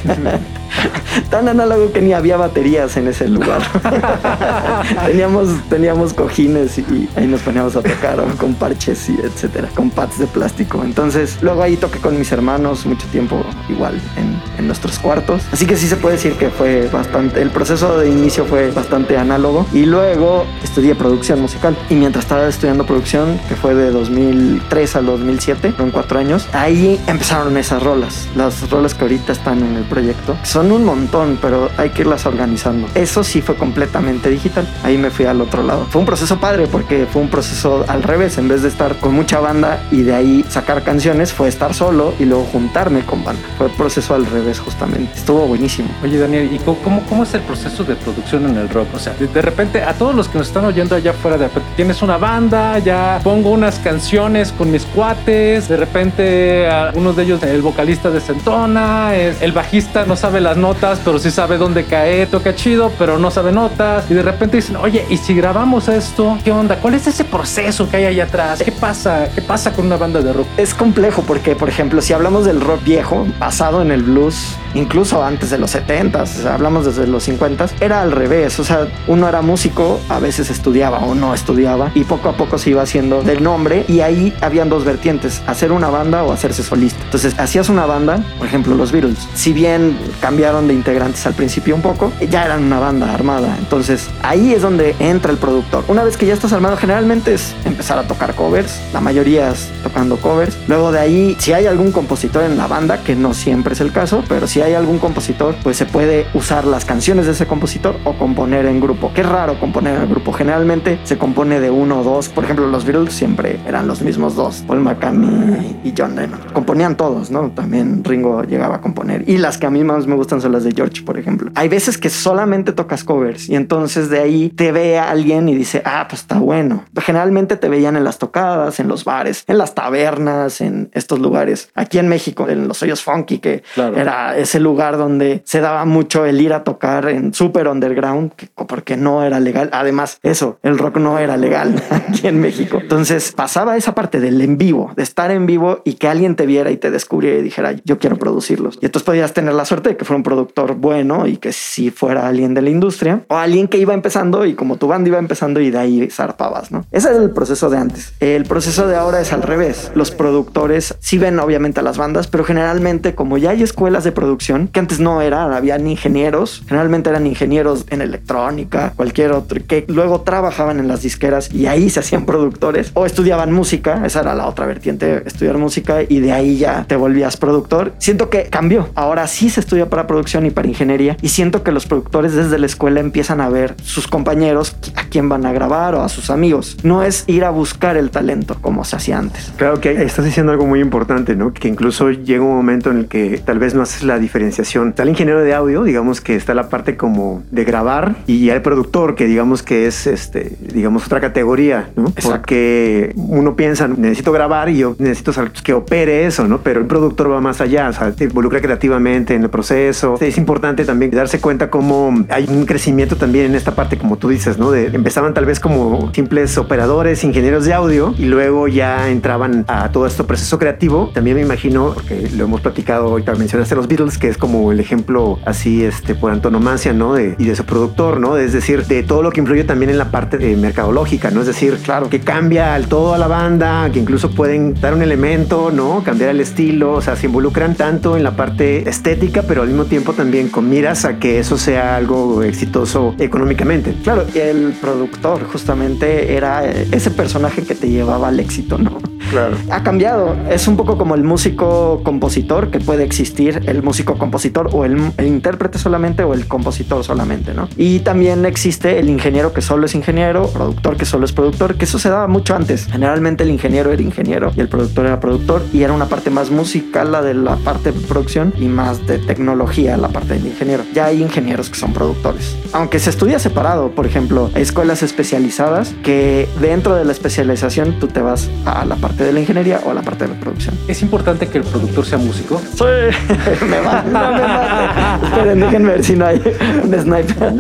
Tan 1.31 1.49
análogo 1.49 1.93
que 1.93 2.01
ni 2.01 2.13
había 2.13 2.37
baterías 2.37 2.97
en 2.97 3.09
ese 3.09 3.29
lugar. 3.29 3.63
teníamos, 5.07 5.49
teníamos 5.69 6.15
cojines 6.15 6.79
y 6.79 7.09
ahí 7.17 7.27
nos 7.27 7.43
poníamos 7.43 7.77
a 7.77 7.83
tocar 7.83 8.23
con 8.39 8.55
parches 8.55 9.09
y 9.09 9.19
etcétera, 9.23 9.69
con 9.75 9.91
pads 9.91 10.19
de 10.19 10.27
plástico. 10.27 10.83
Entonces, 10.85 11.39
luego 11.43 11.63
ahí 11.63 11.77
toqué 11.77 11.99
con 11.99 12.19
mis 12.19 12.33
hermanos 12.33 12.87
mucho 12.87 13.07
tiempo 13.09 13.45
igual 13.69 14.01
en, 14.17 14.41
en 14.59 14.67
nuestros 14.67 14.99
cuartos. 14.99 15.43
Así 15.53 15.67
que 15.67 15.77
sí 15.77 15.87
se 15.87 15.97
puede 15.97 16.17
decir 16.17 16.35
que 16.35 16.51
fue 16.51 16.89
bastante, 16.89 17.43
el 17.43 17.51
proceso 17.51 17.99
de 17.99 18.09
inicio 18.09 18.45
fue 18.45 18.71
bastante 18.71 19.17
análogo. 19.17 19.67
Y 19.73 19.87
luego 19.87 20.45
estudié 20.63 20.95
producción 20.95 21.41
musical. 21.41 21.77
Y 21.91 21.95
mientras 21.95 22.25
estaba 22.25 22.47
estudiando 22.47 22.85
producción, 22.85 23.39
que 23.49 23.57
fue 23.57 23.75
de 23.75 23.91
2003 23.91 24.97
al 24.97 25.07
2007, 25.07 25.73
fueron 25.73 25.91
cuatro 25.91 26.19
años, 26.19 26.47
ahí 26.53 27.01
empezaron 27.07 27.57
esas 27.57 27.83
rolas. 27.83 28.29
Las 28.37 28.69
rolas 28.71 28.95
que 28.95 29.03
ahorita 29.03 29.33
están 29.33 29.59
en 29.59 29.77
el 29.77 29.85
proyecto. 29.85 30.37
Son 30.43 30.58
un 30.67 30.85
montón, 30.85 31.39
pero 31.41 31.71
hay 31.77 31.91
que 31.91 32.03
irlas 32.03 32.27
organizando. 32.27 32.89
Eso 32.95 33.25
sí 33.25 33.43
fue 33.43 33.57
completamente 33.57 34.31
digital. 34.31 34.67
Ahí 34.83 34.99
me 34.99 35.11
fui 35.11 35.27
al 35.27 35.41
otro 35.41 35.63
lado. 35.63 35.87
Fue 35.91 36.01
un 36.01 36.07
proceso 36.07 36.39
padre 36.39 36.67
porque 36.67 37.07
fue 37.11 37.23
un 37.23 37.29
proceso 37.29 37.85
al 37.89 38.03
revés. 38.03 38.39
En 38.39 38.49
vez 38.49 38.63
de 38.63 38.69
estar 38.69 38.97
con 38.97 39.15
mucha 39.15 39.41
banda 39.41 39.83
y 39.91 40.03
de 40.03 40.15
ahí 40.15 40.45
sacar 40.49 40.83
canciones, 40.83 41.33
fue 41.33 41.49
estar 41.49 41.75
solo 41.75 42.15
y 42.19 42.25
luego 42.25 42.45
juntarme 42.45 43.05
con 43.05 43.25
banda. 43.25 43.43
Fue 43.57 43.67
el 43.67 43.73
proceso 43.73 44.15
al 44.15 44.27
revés 44.27 44.61
justamente. 44.61 45.13
Estuvo 45.15 45.47
buenísimo. 45.47 45.89
Oye, 46.03 46.19
Daniel, 46.19 46.51
¿y 46.53 46.59
cómo, 46.59 47.03
cómo 47.09 47.23
es 47.23 47.35
el 47.35 47.43
proceso 47.43 47.85
de 47.85 47.95
producción 47.95 48.47
en 48.47 48.57
el 48.57 48.69
rock? 48.69 48.89
O 48.95 48.99
sea, 48.99 49.15
de, 49.15 49.43
repente, 49.43 49.83
a 49.83 49.95
todos 49.95 50.15
los 50.15 50.29
que 50.29 50.39
nos 50.39 50.49
están 50.49 50.65
oyendo 50.65 50.95
allá 50.95 51.11
afuera, 51.11 51.37
de 51.37 51.49
tienes 51.77 52.03
una 52.03 52.19
banda, 52.19 52.79
ya 52.79 53.21
pongo 53.23 53.51
unas 53.51 53.79
canciones 53.79 54.53
con 54.53 54.71
mis 54.71 54.85
cuates, 54.85 55.69
de 55.69 55.77
repente 55.77 56.69
algunos 56.69 57.17
de 57.17 57.25
ellos, 57.25 57.43
el 57.43 57.63
vocalista 57.63 58.11
desentona, 58.11 59.15
el 59.15 59.53
bajista 59.53 60.05
no 60.07 60.17
sabe 60.17 60.41
las 60.49 60.57
notas, 60.57 60.99
pero 61.05 61.19
sí 61.19 61.31
sabe 61.31 61.59
dónde 61.59 61.85
caer, 61.85 62.27
toca 62.29 62.55
chido, 62.55 62.91
pero 62.99 63.19
no 63.19 63.31
sabe 63.31 63.53
notas, 63.53 64.11
y 64.11 64.15
de 64.15 64.23
repente 64.23 64.57
dicen, 64.57 64.77
oye, 64.77 65.05
¿y 65.11 65.19
si 65.19 65.35
grabamos 65.35 65.89
esto? 65.89 66.39
¿Qué 66.43 66.51
onda? 66.51 66.77
¿Cuál 66.77 66.95
es 66.95 67.07
ese 67.07 67.23
proceso 67.23 67.87
que 67.91 67.99
hay 67.99 68.07
allá 68.07 68.25
atrás? 68.25 68.63
¿Qué 68.65 68.73
pasa? 68.73 69.29
¿Qué 69.35 69.43
pasa 69.43 69.75
con 69.75 69.85
una 69.85 69.99
banda 69.99 70.23
de 70.23 70.33
rock? 70.33 70.47
Es 70.57 70.73
complejo 70.73 71.23
porque, 71.27 71.55
por 71.55 71.69
ejemplo, 71.69 72.01
si 72.01 72.15
hablamos 72.15 72.47
del 72.47 72.63
rock 72.63 72.83
viejo, 72.83 73.27
basado 73.39 73.83
en 73.83 73.91
el 73.91 74.03
blues, 74.03 74.57
incluso 74.73 75.23
antes 75.23 75.51
de 75.51 75.59
los 75.59 75.75
70s, 75.75 76.23
o 76.23 76.27
sea, 76.27 76.55
hablamos 76.55 76.87
desde 76.87 77.07
los 77.07 77.29
50s, 77.29 77.73
era 77.83 78.01
al 78.01 78.13
revés, 78.13 78.59
o 78.59 78.65
sea, 78.65 78.89
uno 79.07 79.29
era 79.29 79.43
músico, 79.43 80.01
a 80.09 80.19
veces 80.19 80.49
estudiaba 80.49 81.01
o 81.01 81.15
no 81.15 81.35
estudiaba, 81.35 81.91
y 81.95 82.05
poco 82.05 82.31
a 82.31 82.39
poco 82.39 82.57
se 82.57 82.71
iba 82.71 82.81
haciendo 82.81 83.23
del 83.23 83.43
nombre, 83.43 83.85
y 83.87 84.01
ahí 84.01 84.33
habían 84.41 84.71
dos 84.71 84.87
vertientes, 84.87 85.43
hacer 85.47 85.73
una 85.73 85.91
banda 85.91 86.23
o 86.23 86.33
hacerse 86.33 86.63
solista. 86.63 87.05
Entonces, 87.05 87.39
hacías 87.39 87.69
una 87.69 87.85
banda, 87.85 88.25
por 88.39 88.47
ejemplo, 88.47 88.75
los 88.75 88.93
Beatles, 88.93 89.29
si 89.35 89.53
bien 89.53 89.99
cambiaron 90.39 90.69
de 90.69 90.75
integrantes 90.75 91.27
al 91.27 91.35
principio 91.35 91.75
un 91.75 91.83
poco, 91.83 92.13
ya 92.31 92.45
eran 92.45 92.63
una 92.63 92.79
banda 92.79 93.13
armada, 93.13 93.57
entonces 93.59 94.09
ahí 94.23 94.53
es 94.53 94.63
donde 94.63 94.95
entra 95.01 95.33
el 95.33 95.37
productor. 95.37 95.83
Una 95.89 96.05
vez 96.05 96.17
que 96.17 96.27
ya 96.27 96.35
estás 96.35 96.53
armado, 96.53 96.77
generalmente 96.77 97.35
es 97.35 97.57
empezar 97.65 97.99
a 97.99 98.05
tocar 98.05 98.37
covers, 98.37 98.81
la 98.93 99.01
mayoría 99.01 99.51
es 99.51 99.69
tocando 99.83 100.17
covers, 100.19 100.57
luego 100.69 100.93
de 100.93 101.01
ahí, 101.01 101.37
si 101.41 101.55
hay 101.55 101.67
algún 101.67 101.91
compositor 101.91 102.45
en 102.45 102.57
la 102.57 102.69
banda, 102.69 103.03
que 103.03 103.17
no 103.17 103.35
siempre 103.35 103.73
es 103.73 103.81
el 103.81 103.91
caso, 103.91 104.23
pero 104.29 104.47
si 104.47 104.61
hay 104.61 104.75
algún 104.75 105.01
compositor, 105.01 105.57
pues 105.65 105.77
se 105.77 105.87
puede 105.87 106.29
usar 106.35 106.65
las 106.67 106.85
canciones 106.85 107.27
de 107.27 107.33
ese 107.33 107.49
compositor 107.49 107.97
o 108.05 108.17
componer 108.17 108.67
en 108.67 108.81
grupo. 108.81 109.11
Qué 109.13 109.25
raro 109.25 109.59
componer 109.59 110.01
en 110.01 110.09
grupo. 110.09 110.33
Generalmente 110.33 111.01
se 111.03 111.19
compone 111.19 111.59
de 111.59 111.71
uno 111.71 112.03
o 112.03 112.05
dos. 112.05 112.29
Por 112.29 112.45
ejemplo, 112.45 112.69
los 112.69 112.85
Beatles 112.85 113.13
siempre 113.13 113.59
eran 113.67 113.89
los 113.89 114.03
mismos 114.03 114.37
dos, 114.37 114.63
Paul 114.69 114.83
McCartney 114.83 115.81
y 115.83 115.93
John 115.99 116.15
Lennon. 116.15 116.39
Componían 116.53 116.97
todos, 116.97 117.33
¿no? 117.33 117.51
También 117.51 118.05
Ringo 118.05 118.45
llegaba 118.45 118.77
a 118.77 118.81
componer. 118.81 119.29
Y 119.29 119.39
las 119.39 119.59
que 119.59 119.67
a 119.67 119.71
mí 119.71 119.83
más 119.83 120.07
me 120.07 120.15
gustan 120.15 120.28
son 120.29 120.53
las 120.53 120.65
de 120.65 120.73
George, 120.73 121.03
por 121.03 121.19
ejemplo. 121.19 121.51
Hay 121.55 121.69
veces 121.69 121.99
que 121.99 122.11
solamente 122.11 122.73
tocas 122.73 123.05
covers 123.05 123.49
y 123.49 123.55
entonces 123.57 124.11
de 124.11 124.19
ahí 124.21 124.51
te 124.51 124.73
ve 124.73 124.99
a 124.99 125.11
alguien 125.11 125.49
y 125.49 125.55
dice, 125.55 125.83
ah, 125.85 126.07
pues 126.09 126.23
está 126.23 126.39
bueno. 126.39 126.85
Generalmente 127.01 127.57
te 127.57 127.69
veían 127.69 127.97
en 127.97 128.05
las 128.05 128.19
tocadas, 128.19 128.81
en 128.81 128.89
los 128.89 129.05
bares, 129.05 129.45
en 129.47 129.59
las 129.59 129.75
tabernas, 129.75 130.61
en 130.61 130.91
estos 130.95 131.19
lugares. 131.19 131.71
Aquí 131.75 131.99
en 131.99 132.09
México, 132.09 132.49
en 132.49 132.69
los 132.69 132.83
hoyos 132.83 133.03
funky, 133.03 133.39
que 133.39 133.63
Claro. 133.75 133.97
era 133.97 134.37
ese 134.37 134.61
lugar 134.61 134.97
donde 134.99 135.43
se 135.45 135.61
daba 135.61 135.85
mucho 135.85 136.25
el 136.27 136.41
ir 136.41 136.53
a 136.53 136.65
tocar 136.65 137.09
en 137.09 137.33
super 137.35 137.69
underground, 137.69 138.33
que- 138.35 138.49
porque 138.67 138.97
no 138.97 139.23
era 139.23 139.41
legal. 139.41 139.71
Además, 139.73 140.19
eso, 140.23 140.59
el 140.63 140.79
rock 140.79 140.99
no 140.99 141.19
era 141.19 141.37
legal 141.37 141.75
aquí 141.91 142.27
en 142.27 142.41
México. 142.41 142.79
Entonces 142.81 143.33
pasaba 143.33 143.77
esa 143.77 143.95
parte 143.95 144.21
del 144.21 144.41
en 144.41 144.59
vivo, 144.59 144.93
de 144.97 145.03
estar 145.03 145.31
en 145.31 145.47
vivo 145.47 145.83
y 145.85 145.95
que 145.95 146.09
alguien 146.09 146.37
te 146.37 146.47
viera 146.47 146.71
y 146.71 146.77
te 146.77 146.91
descubriera 146.91 147.39
y 147.39 147.43
dijera, 147.43 147.73
yo 147.85 147.99
quiero 147.99 148.17
producirlos. 148.19 148.79
Y 148.81 148.87
entonces 148.87 149.05
podías 149.07 149.33
tener 149.33 149.55
la 149.55 149.65
suerte 149.65 149.91
de 149.91 149.97
que 149.97 150.05
fuera 150.05 150.18
un 150.19 150.23
productor 150.23 150.75
bueno 150.75 151.27
y 151.27 151.37
que 151.37 151.53
si 151.53 151.91
fuera 151.91 152.29
alguien 152.29 152.55
de 152.55 152.63
la 152.63 152.71
industria 152.71 153.23
o 153.29 153.37
alguien 153.37 153.69
que 153.69 153.79
iba 153.79 153.95
empezando 153.95 154.45
y 154.45 154.55
como 154.55 154.77
tu 154.77 154.89
banda 154.89 155.09
iba 155.09 155.19
empezando 155.19 155.61
y 155.61 155.71
de 155.71 155.79
ahí 155.79 156.09
zarpabas, 156.11 156.71
¿no? 156.71 156.85
Ese 156.93 157.11
es 157.11 157.17
el 157.17 157.31
proceso 157.31 157.71
de 157.71 157.79
antes. 157.79 158.13
El 158.21 158.45
proceso 158.45 158.87
de 158.87 158.97
ahora 158.97 159.21
es 159.21 159.33
al 159.33 159.43
revés. 159.43 159.91
Los 159.95 160.11
productores 160.11 160.95
sí 161.01 161.19
ven 161.19 161.39
obviamente 161.39 161.81
a 161.81 161.83
las 161.83 161.97
bandas, 161.97 162.27
pero 162.27 162.45
generalmente 162.45 163.15
como 163.15 163.39
ya 163.39 163.51
hay 163.51 163.63
escuelas 163.63 164.05
de 164.05 164.13
producción, 164.13 164.69
que 164.69 164.81
antes 164.81 165.01
no 165.01 165.23
eran, 165.23 165.53
habían 165.53 165.87
ingenieros, 165.87 166.63
generalmente 166.67 167.11
eran 167.11 167.27
ingenieros 167.27 167.87
en 167.91 168.03
electrónica, 168.03 168.93
cualquier 168.97 169.33
otro, 169.33 169.61
que 169.67 169.85
luego 169.89 170.23
trabajaban 170.23 170.79
en 170.79 170.89
las 170.89 171.03
disqueras 171.03 171.53
y 171.53 171.67
ahí 171.67 171.91
se 171.91 172.01
hacían 172.01 172.27
productores 172.27 172.91
o 172.95 173.07
estudiaban 173.07 173.53
música, 173.53 174.03
esa 174.05 174.21
era 174.21 174.35
la 174.35 174.47
otra 174.47 174.67
vertiente, 174.67 175.23
estudiar 175.25 175.59
música 175.59 176.03
y 176.09 176.21
de 176.21 176.33
ahí 176.33 176.59
ya 176.59 176.85
te 176.87 176.97
volvías 176.97 177.37
productor. 177.37 177.93
Siento 177.99 178.31
que 178.31 178.45
cambió. 178.45 178.89
Ahora 178.95 179.27
sí 179.27 179.51
se 179.51 179.61
estudia 179.61 179.89
para 179.89 180.07
producción 180.09 180.45
y 180.45 180.51
para 180.51 180.67
ingeniería 180.67 181.17
y 181.23 181.29
siento 181.29 181.63
que 181.63 181.71
los 181.71 181.87
productores 181.87 182.35
desde 182.35 182.59
la 182.59 182.67
escuela 182.67 182.99
empiezan 182.99 183.41
a 183.41 183.49
ver 183.49 183.77
sus 183.85 184.09
compañeros 184.09 184.77
a 184.97 185.05
quién 185.05 185.29
van 185.29 185.47
a 185.47 185.53
grabar 185.53 185.95
o 185.95 186.03
a 186.03 186.09
sus 186.09 186.31
amigos. 186.31 186.79
No 186.83 187.05
es 187.05 187.23
ir 187.29 187.45
a 187.45 187.51
buscar 187.51 187.97
el 187.97 188.11
talento 188.11 188.57
como 188.61 188.85
se 188.85 188.97
hacía 188.97 189.19
antes. 189.19 189.53
Claro 189.57 189.81
que 189.81 190.03
estás 190.03 190.25
diciendo 190.25 190.51
algo 190.51 190.67
muy 190.67 190.81
importante, 190.81 191.37
¿no? 191.37 191.53
Que 191.53 191.69
incluso 191.69 192.11
llega 192.11 192.43
un 192.43 192.57
momento 192.57 192.91
en 192.91 192.99
el 192.99 193.07
que 193.07 193.41
tal 193.45 193.59
vez 193.59 193.75
no 193.75 193.83
haces 193.83 194.03
la 194.03 194.19
diferenciación. 194.19 194.89
Está 194.89 195.05
el 195.05 195.11
ingeniero 195.11 195.43
de 195.43 195.55
audio, 195.55 195.85
digamos 195.85 196.21
que 196.21 196.35
está 196.35 196.55
la 196.55 196.69
parte 196.69 196.97
como 196.97 197.43
de 197.51 197.65
grabar 197.65 198.17
y 198.27 198.51
el 198.51 198.63
productor, 198.63 199.15
que 199.15 199.27
digamos 199.27 199.63
que 199.63 199.87
es, 199.87 200.07
este, 200.07 200.57
digamos, 200.61 201.07
otra 201.07 201.21
categoría, 201.21 201.91
¿no? 201.97 202.09
Exacto. 202.09 202.31
Porque 202.31 203.13
uno 203.17 203.57
piensa, 203.57 203.89
necesito 203.89 204.33
grabar 204.33 204.69
y 204.69 204.79
yo 204.79 204.97
necesito 204.99 205.33
saber 205.33 205.53
que 205.53 205.73
opere 205.73 206.27
eso, 206.27 206.49
¿no? 206.49 206.59
Pero 206.59 206.81
el 206.81 206.87
productor 206.87 207.31
va 207.31 207.41
más 207.41 207.61
allá, 207.61 207.89
o 207.89 207.93
sea, 207.93 208.13
te 208.13 208.25
involucra 208.25 208.61
creativamente 208.61 209.35
en 209.35 209.43
el 209.43 209.51
proceso. 209.51 209.88
Es 210.21 210.39
importante 210.39 210.85
también 210.85 211.11
darse 211.11 211.41
cuenta 211.41 211.71
cómo 211.71 212.15
hay 212.29 212.47
un 212.49 212.67
crecimiento 212.67 213.17
también 213.17 213.47
en 213.47 213.55
esta 213.55 213.75
parte, 213.75 213.97
como 213.99 214.17
tú 214.17 214.29
dices, 214.29 214.59
¿no? 214.59 214.71
De, 214.71 214.87
empezaban 214.87 215.35
tal 215.35 215.47
vez 215.47 215.61
como 215.61 216.13
simples 216.13 216.57
operadores, 216.59 217.25
ingenieros 217.25 217.65
de 217.65 217.75
audio 217.75 218.15
y 218.19 218.27
luego 218.27 218.69
ya 218.69 219.11
entraban 219.11 219.65
a 219.69 219.91
todo 219.91 220.07
este 220.07 220.25
proceso 220.25 220.59
creativo. 220.59 221.11
También 221.15 221.37
me 221.37 221.43
imagino, 221.43 221.93
porque 221.95 222.29
lo 222.37 222.45
hemos 222.45 222.61
platicado 222.61 223.09
ahorita, 223.09 223.35
mencionaste 223.35 223.75
los 223.75 223.89
Beatles, 223.89 224.19
que 224.19 224.29
es 224.29 224.39
como 224.39 224.73
el 224.73 224.81
ejemplo 224.81 225.39
así, 225.45 225.85
este, 225.85 226.15
por 226.15 226.33
antonomasia, 226.33 226.93
¿no? 226.93 227.15
De, 227.15 227.35
y 227.39 227.45
de 227.45 227.57
su 227.57 227.65
productor, 227.65 228.21
¿no? 228.21 228.37
Es 228.37 228.53
decir, 228.53 228.85
de 228.87 229.03
todo 229.03 229.23
lo 229.23 229.31
que 229.31 229.41
influye 229.41 229.65
también 229.65 229.91
en 229.91 229.99
la 229.99 230.11
parte 230.11 230.39
de 230.39 230.57
mercadológica, 230.57 231.31
¿no? 231.31 231.41
Es 231.41 231.47
decir, 231.47 231.79
claro, 231.83 232.09
que 232.09 232.21
cambia 232.21 232.75
al 232.75 232.89
todo 232.89 233.15
a 233.15 233.19
la 233.19 233.27
banda, 233.27 233.91
que 233.91 233.99
incluso 233.99 234.31
pueden 234.31 234.75
dar 234.75 234.95
un 234.95 235.03
elemento, 235.03 235.71
¿no? 235.71 236.03
Cambiar 236.05 236.31
el 236.31 236.41
estilo, 236.41 236.93
o 236.93 237.01
sea, 237.01 237.17
se 237.17 237.27
involucran 237.27 237.75
tanto 237.75 238.17
en 238.17 238.23
la 238.23 238.37
parte 238.37 238.89
estética, 238.89 239.43
pero 239.43 239.63
al 239.63 239.69
mismo 239.69 239.78
tiempo 239.85 240.13
también 240.13 240.49
con 240.49 240.69
miras 240.69 241.05
a 241.05 241.19
que 241.19 241.39
eso 241.39 241.59
sea 241.59 241.97
algo 241.97 242.43
exitoso 242.43 243.15
económicamente. 243.19 243.95
Claro, 244.03 244.25
el 244.35 244.75
productor 244.81 245.45
justamente 245.45 246.35
era 246.35 246.65
ese 246.65 247.11
personaje 247.11 247.63
que 247.63 247.75
te 247.75 247.89
llevaba 247.89 248.29
al 248.29 248.41
éxito, 248.41 248.79
¿no? 248.79 248.99
Claro. 249.31 249.57
Ha 249.71 249.83
cambiado. 249.83 250.37
Es 250.49 250.69
un 250.69 250.77
poco 250.77 250.97
como 250.97 251.15
el 251.15 251.23
músico 251.23 252.01
compositor 252.03 252.71
que 252.71 252.81
puede 252.81 253.05
existir 253.05 253.63
el 253.67 253.83
músico 253.83 254.17
compositor 254.17 254.71
o 254.73 254.85
el, 254.85 255.13
el 255.17 255.27
intérprete 255.27 255.79
solamente 255.79 256.23
o 256.25 256.35
el 256.35 256.47
compositor 256.47 257.05
solamente, 257.05 257.53
¿no? 257.53 257.69
Y 257.77 258.01
también 258.01 258.47
existe 258.47 258.99
el 258.99 259.09
ingeniero 259.09 259.53
que 259.53 259.61
solo 259.61 259.87
es 259.87 259.95
ingeniero, 259.95 260.49
productor 260.49 260.97
que 260.97 261.05
solo 261.05 261.25
es 261.25 261.33
productor, 261.33 261.75
que 261.75 261.85
eso 261.85 261.99
se 261.99 262.09
daba 262.09 262.27
mucho 262.27 262.55
antes. 262.55 262.87
Generalmente 262.87 263.45
el 263.45 263.51
ingeniero 263.51 263.93
era 263.93 264.03
ingeniero 264.03 264.53
y 264.57 264.61
el 264.61 264.69
productor 264.69 265.07
era 265.07 265.21
productor 265.21 265.63
y 265.73 265.83
era 265.83 265.93
una 265.93 266.07
parte 266.07 266.31
más 266.31 266.51
musical 266.51 267.13
la 267.13 267.23
de 267.23 267.35
la 267.35 267.57
parte 267.57 267.93
de 267.93 268.01
producción 268.01 268.53
y 268.59 268.67
más 268.67 269.07
de 269.07 269.19
tecnología 269.19 269.68
la 269.77 270.09
parte 270.09 270.35
del 270.35 270.47
ingeniero. 270.47 270.83
Ya 270.95 271.07
hay 271.07 271.23
ingenieros 271.23 271.69
que 271.71 271.79
son 271.79 271.93
productores. 271.93 272.57
Aunque 272.73 272.99
se 272.99 273.11
estudia 273.11 273.39
separado, 273.39 273.91
por 273.91 274.07
ejemplo, 274.07 274.51
hay 274.55 274.63
escuelas 274.63 275.03
especializadas 275.03 275.95
que 276.03 276.49
dentro 276.61 276.95
de 276.97 277.05
la 277.05 277.13
especialización 277.13 277.99
tú 278.01 278.09
te 278.09 278.21
vas 278.21 278.49
a 278.65 278.85
la 278.85 278.97
parte 278.97 279.25
de 279.25 279.33
la 279.33 279.41
ingeniería 279.41 279.81
o 279.85 279.91
a 279.91 279.95
la 279.95 280.03
parte 280.03 280.27
de 280.27 280.35
la 280.35 280.41
producción. 280.41 280.75
Es 280.89 281.03
importante 281.03 281.47
que 281.49 281.59
el 281.59 281.65
productor 281.65 282.05
sea 282.07 282.19
músico. 282.19 282.61
Sí, 282.75 283.65
me 283.69 283.81
va, 283.81 284.03
no 284.03 284.33
me 284.33 284.41
mate. 284.41 285.27
Esperen, 285.27 285.61
déjenme 285.61 285.89
ver 285.91 286.05
si 286.05 286.17
no 286.17 286.27
hay 286.27 286.43
un 286.83 286.95
sniper. 287.01 287.53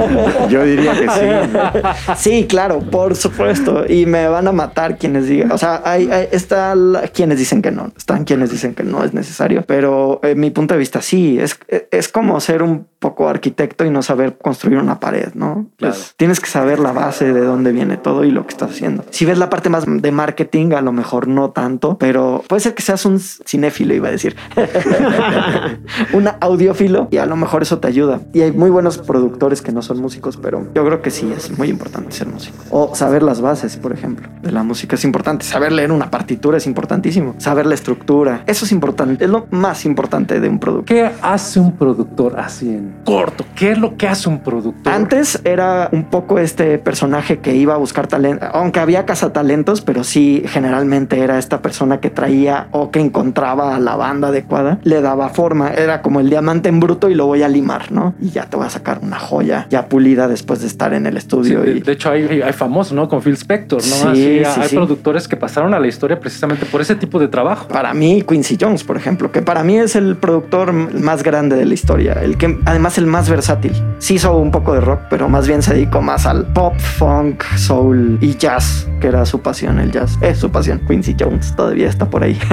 Yo 0.48 0.64
diría 0.64 0.92
que 0.94 1.08
sí. 1.08 1.88
Sí, 2.16 2.46
claro, 2.48 2.80
por 2.80 3.16
supuesto. 3.16 3.84
Y 3.88 4.06
me 4.06 4.28
van 4.28 4.48
a 4.48 4.52
matar 4.52 4.96
quienes 4.98 5.26
digan. 5.28 5.52
O 5.52 5.58
sea, 5.58 5.82
hay, 5.84 6.10
hay- 6.10 6.28
está 6.32 6.74
la- 6.74 7.02
quienes 7.08 7.38
dicen 7.38 7.62
que 7.62 7.70
no, 7.70 7.92
están 7.96 8.24
quienes 8.24 8.50
dicen 8.50 8.74
que 8.74 8.82
no 8.82 9.04
es 9.04 9.12
necesario. 9.14 9.62
Pero 9.66 10.20
en 10.22 10.40
mi 10.40 10.50
punto 10.50 10.74
de 10.74 10.78
vista, 10.78 11.02
sí, 11.02 11.38
es, 11.38 11.58
es 11.98 12.08
como 12.08 12.40
ser 12.40 12.62
un 12.62 12.86
poco 12.98 13.28
arquitecto 13.28 13.84
y 13.84 13.90
no 13.90 14.02
saber 14.02 14.38
construir 14.38 14.78
una 14.78 15.00
pared, 15.00 15.34
¿no? 15.34 15.66
Claro. 15.76 15.94
Pues 15.94 16.14
tienes 16.16 16.40
que 16.40 16.48
saber 16.48 16.78
la 16.78 16.92
base 16.92 17.32
de 17.32 17.40
dónde 17.40 17.72
viene 17.72 17.96
todo 17.96 18.24
y 18.24 18.30
lo 18.30 18.46
que 18.46 18.52
estás 18.52 18.70
haciendo. 18.70 19.04
Si 19.10 19.24
ves 19.24 19.38
la 19.38 19.50
parte 19.50 19.68
más 19.68 19.84
de 19.86 20.12
marketing, 20.12 20.72
a 20.72 20.80
lo 20.80 20.92
mejor 20.92 21.28
no 21.28 21.50
tanto, 21.50 21.96
pero 21.98 22.42
puede 22.48 22.60
ser 22.60 22.74
que 22.74 22.82
seas 22.82 23.04
un 23.04 23.20
cinéfilo, 23.20 23.94
iba 23.94 24.08
a 24.08 24.10
decir. 24.10 24.36
un 26.12 26.28
audiófilo 26.40 27.08
y 27.10 27.18
a 27.18 27.26
lo 27.26 27.36
mejor 27.36 27.62
eso 27.62 27.78
te 27.78 27.88
ayuda. 27.88 28.20
Y 28.32 28.42
hay 28.42 28.52
muy 28.52 28.70
buenos 28.70 28.98
productores 28.98 29.62
que 29.62 29.72
no 29.72 29.82
son 29.82 30.00
músicos, 30.00 30.36
pero 30.36 30.66
yo 30.74 30.84
creo 30.84 31.02
que 31.02 31.10
sí 31.10 31.32
es 31.36 31.56
muy 31.56 31.68
importante 31.68 32.12
ser 32.12 32.28
músico. 32.28 32.58
O 32.70 32.94
saber 32.94 33.22
las 33.22 33.40
bases, 33.40 33.76
por 33.76 33.92
ejemplo, 33.92 34.28
de 34.42 34.52
la 34.52 34.62
música 34.62 34.96
es 34.96 35.04
importante. 35.04 35.44
Saber 35.44 35.72
leer 35.72 35.92
una 35.92 36.10
partitura 36.10 36.58
es 36.58 36.66
importantísimo. 36.66 37.34
Saber 37.38 37.66
la 37.66 37.74
estructura, 37.74 38.42
eso 38.46 38.64
es 38.64 38.72
importante. 38.72 39.24
Es 39.24 39.30
lo 39.30 39.46
más 39.50 39.84
importante 39.84 40.40
de 40.40 40.48
un 40.48 40.58
producto. 40.58 40.86
¿Qué 40.86 41.10
hace 41.22 41.60
un 41.60 41.76
productor 41.76 42.38
así 42.38 42.68
en 42.68 42.87
corto? 43.04 43.44
¿Qué 43.54 43.72
es 43.72 43.78
lo 43.78 43.96
que 43.96 44.08
hace 44.08 44.28
un 44.28 44.40
productor? 44.40 44.92
Antes 44.92 45.40
era 45.44 45.88
un 45.92 46.04
poco 46.04 46.38
este 46.38 46.78
personaje 46.78 47.38
que 47.38 47.54
iba 47.54 47.74
a 47.74 47.76
buscar 47.76 48.06
talento, 48.06 48.46
aunque 48.52 48.80
había 48.80 49.06
cazatalentos, 49.06 49.80
pero 49.80 50.04
sí 50.04 50.42
generalmente 50.46 51.20
era 51.20 51.38
esta 51.38 51.62
persona 51.62 52.00
que 52.00 52.10
traía 52.10 52.68
o 52.72 52.90
que 52.90 53.00
encontraba 53.00 53.76
a 53.76 53.80
la 53.80 53.96
banda 53.96 54.28
adecuada, 54.28 54.78
le 54.84 55.00
daba 55.00 55.28
forma, 55.28 55.70
era 55.70 56.02
como 56.02 56.20
el 56.20 56.30
diamante 56.30 56.68
en 56.68 56.80
bruto 56.80 57.08
y 57.08 57.14
lo 57.14 57.26
voy 57.26 57.42
a 57.42 57.48
limar, 57.48 57.92
¿no? 57.92 58.14
Y 58.20 58.30
ya 58.30 58.46
te 58.46 58.56
voy 58.56 58.66
a 58.66 58.70
sacar 58.70 59.00
una 59.02 59.18
joya 59.18 59.66
ya 59.70 59.88
pulida 59.88 60.28
después 60.28 60.60
de 60.60 60.66
estar 60.66 60.94
en 60.94 61.06
el 61.06 61.16
estudio. 61.16 61.62
de, 61.62 61.72
y... 61.72 61.80
de 61.80 61.92
hecho, 61.92 62.10
hay, 62.10 62.42
hay 62.42 62.52
famosos, 62.52 62.92
¿no? 62.92 63.08
Con 63.08 63.22
Phil 63.22 63.34
Spector, 63.34 63.78
¿no? 63.78 64.14
Sí, 64.14 64.40
Así, 64.40 64.44
sí, 64.44 64.60
hay 64.60 64.68
sí. 64.68 64.76
productores 64.76 65.28
que 65.28 65.36
pasaron 65.36 65.74
a 65.74 65.80
la 65.80 65.86
historia 65.86 66.18
precisamente 66.20 66.66
por 66.66 66.80
ese 66.80 66.94
tipo 66.94 67.18
de 67.18 67.28
trabajo. 67.28 67.68
Para 67.68 67.94
mí, 67.94 68.22
Quincy 68.26 68.56
Jones, 68.60 68.84
por 68.84 68.96
ejemplo, 68.96 69.32
que 69.32 69.42
para 69.42 69.64
mí 69.64 69.76
es 69.78 69.96
el 69.96 70.16
productor 70.16 70.72
más 70.72 71.22
grande 71.22 71.56
de 71.56 71.64
la 71.64 71.74
historia, 71.74 72.12
el 72.14 72.36
que 72.36 72.58
además 72.78 72.96
el 72.96 73.06
más 73.06 73.28
versátil. 73.28 73.72
Sí 73.98 74.14
hizo 74.14 74.36
un 74.36 74.52
poco 74.52 74.72
de 74.72 74.80
rock, 74.80 75.00
pero 75.10 75.28
más 75.28 75.48
bien 75.48 75.62
se 75.62 75.74
dedicó 75.74 76.00
más 76.00 76.26
al 76.26 76.46
pop, 76.46 76.78
funk, 76.78 77.42
soul 77.56 78.18
y 78.20 78.36
jazz, 78.36 78.86
que 79.00 79.08
era 79.08 79.26
su 79.26 79.42
pasión, 79.42 79.80
el 79.80 79.90
jazz. 79.90 80.16
Es 80.20 80.38
su 80.38 80.50
pasión. 80.50 80.80
Quincy 80.86 81.16
Jones 81.18 81.56
todavía 81.56 81.88
está 81.88 82.08
por 82.08 82.22
ahí. 82.22 82.38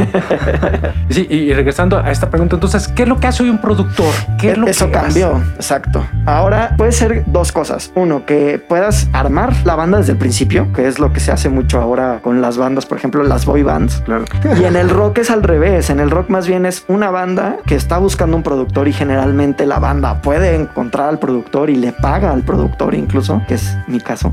Sí, 1.10 1.28
y, 1.30 1.54
regresando 1.54 1.98
a 2.00 2.12
esta 2.12 2.30
pregunta, 2.30 2.56
entonces, 2.56 2.88
¿qué 2.88 3.04
es 3.04 3.10
lo 3.10 3.20
que 3.20 3.28
hace 3.28 3.44
hoy 3.44 3.50
un 3.50 3.60
productor? 3.60 4.12
¿Qué 4.40 4.52
es 4.52 4.58
lo 4.58 4.68
Eso 4.68 4.88
que 4.88 4.92
cambió, 4.94 5.42
exacto. 5.56 6.06
Ahora 6.26 6.74
puede 6.78 6.92
ser 6.92 7.24
dos 7.28 7.52
cosas. 7.52 7.92
Uno, 7.96 8.26
que 8.26 8.60
puedas 8.60 9.08
armar 9.14 9.54
la 9.66 9.76
banda 9.76 10.00
desde 10.00 10.14
el 10.14 10.18
principio, 10.18 10.74
que 10.74 10.88
es 10.88 11.00
lo 11.00 11.14
que 11.14 11.20
se 11.20 11.32
hace 11.32 11.48
mucho 11.50 11.80
ahora 11.80 12.20
con 12.22 12.42
las 12.42 12.58
bandas, 12.58 12.86
por 12.86 12.98
ejemplo, 12.98 13.24
las 13.24 13.46
boy 13.46 13.64
bands. 13.64 14.02
Claro. 14.06 14.26
Y 14.60 14.64
en 14.64 14.76
el 14.76 14.90
rock 15.00 15.20
es 15.20 15.30
al 15.30 15.44
revés. 15.44 15.90
En 15.90 16.00
el 16.00 16.10
rock 16.10 16.30
más 16.30 16.48
bien 16.48 16.66
es 16.66 16.84
una 16.88 17.12
banda 17.12 17.58
que 17.66 17.76
está 17.76 17.98
buscando 18.00 18.36
un 18.36 18.44
productor 18.44 18.88
y 18.88 18.94
generalmente 18.94 19.66
la 19.66 19.80
banda 19.80 20.15
puede 20.22 20.56
encontrar 20.56 21.10
al 21.10 21.20
productor 21.20 21.70
y 21.70 21.76
le 21.76 21.92
paga 21.92 22.32
al 22.32 22.44
productor 22.44 22.96
incluso, 22.96 23.42
que 23.48 23.56
es 23.56 23.78
mi 23.88 24.00
caso. 24.00 24.32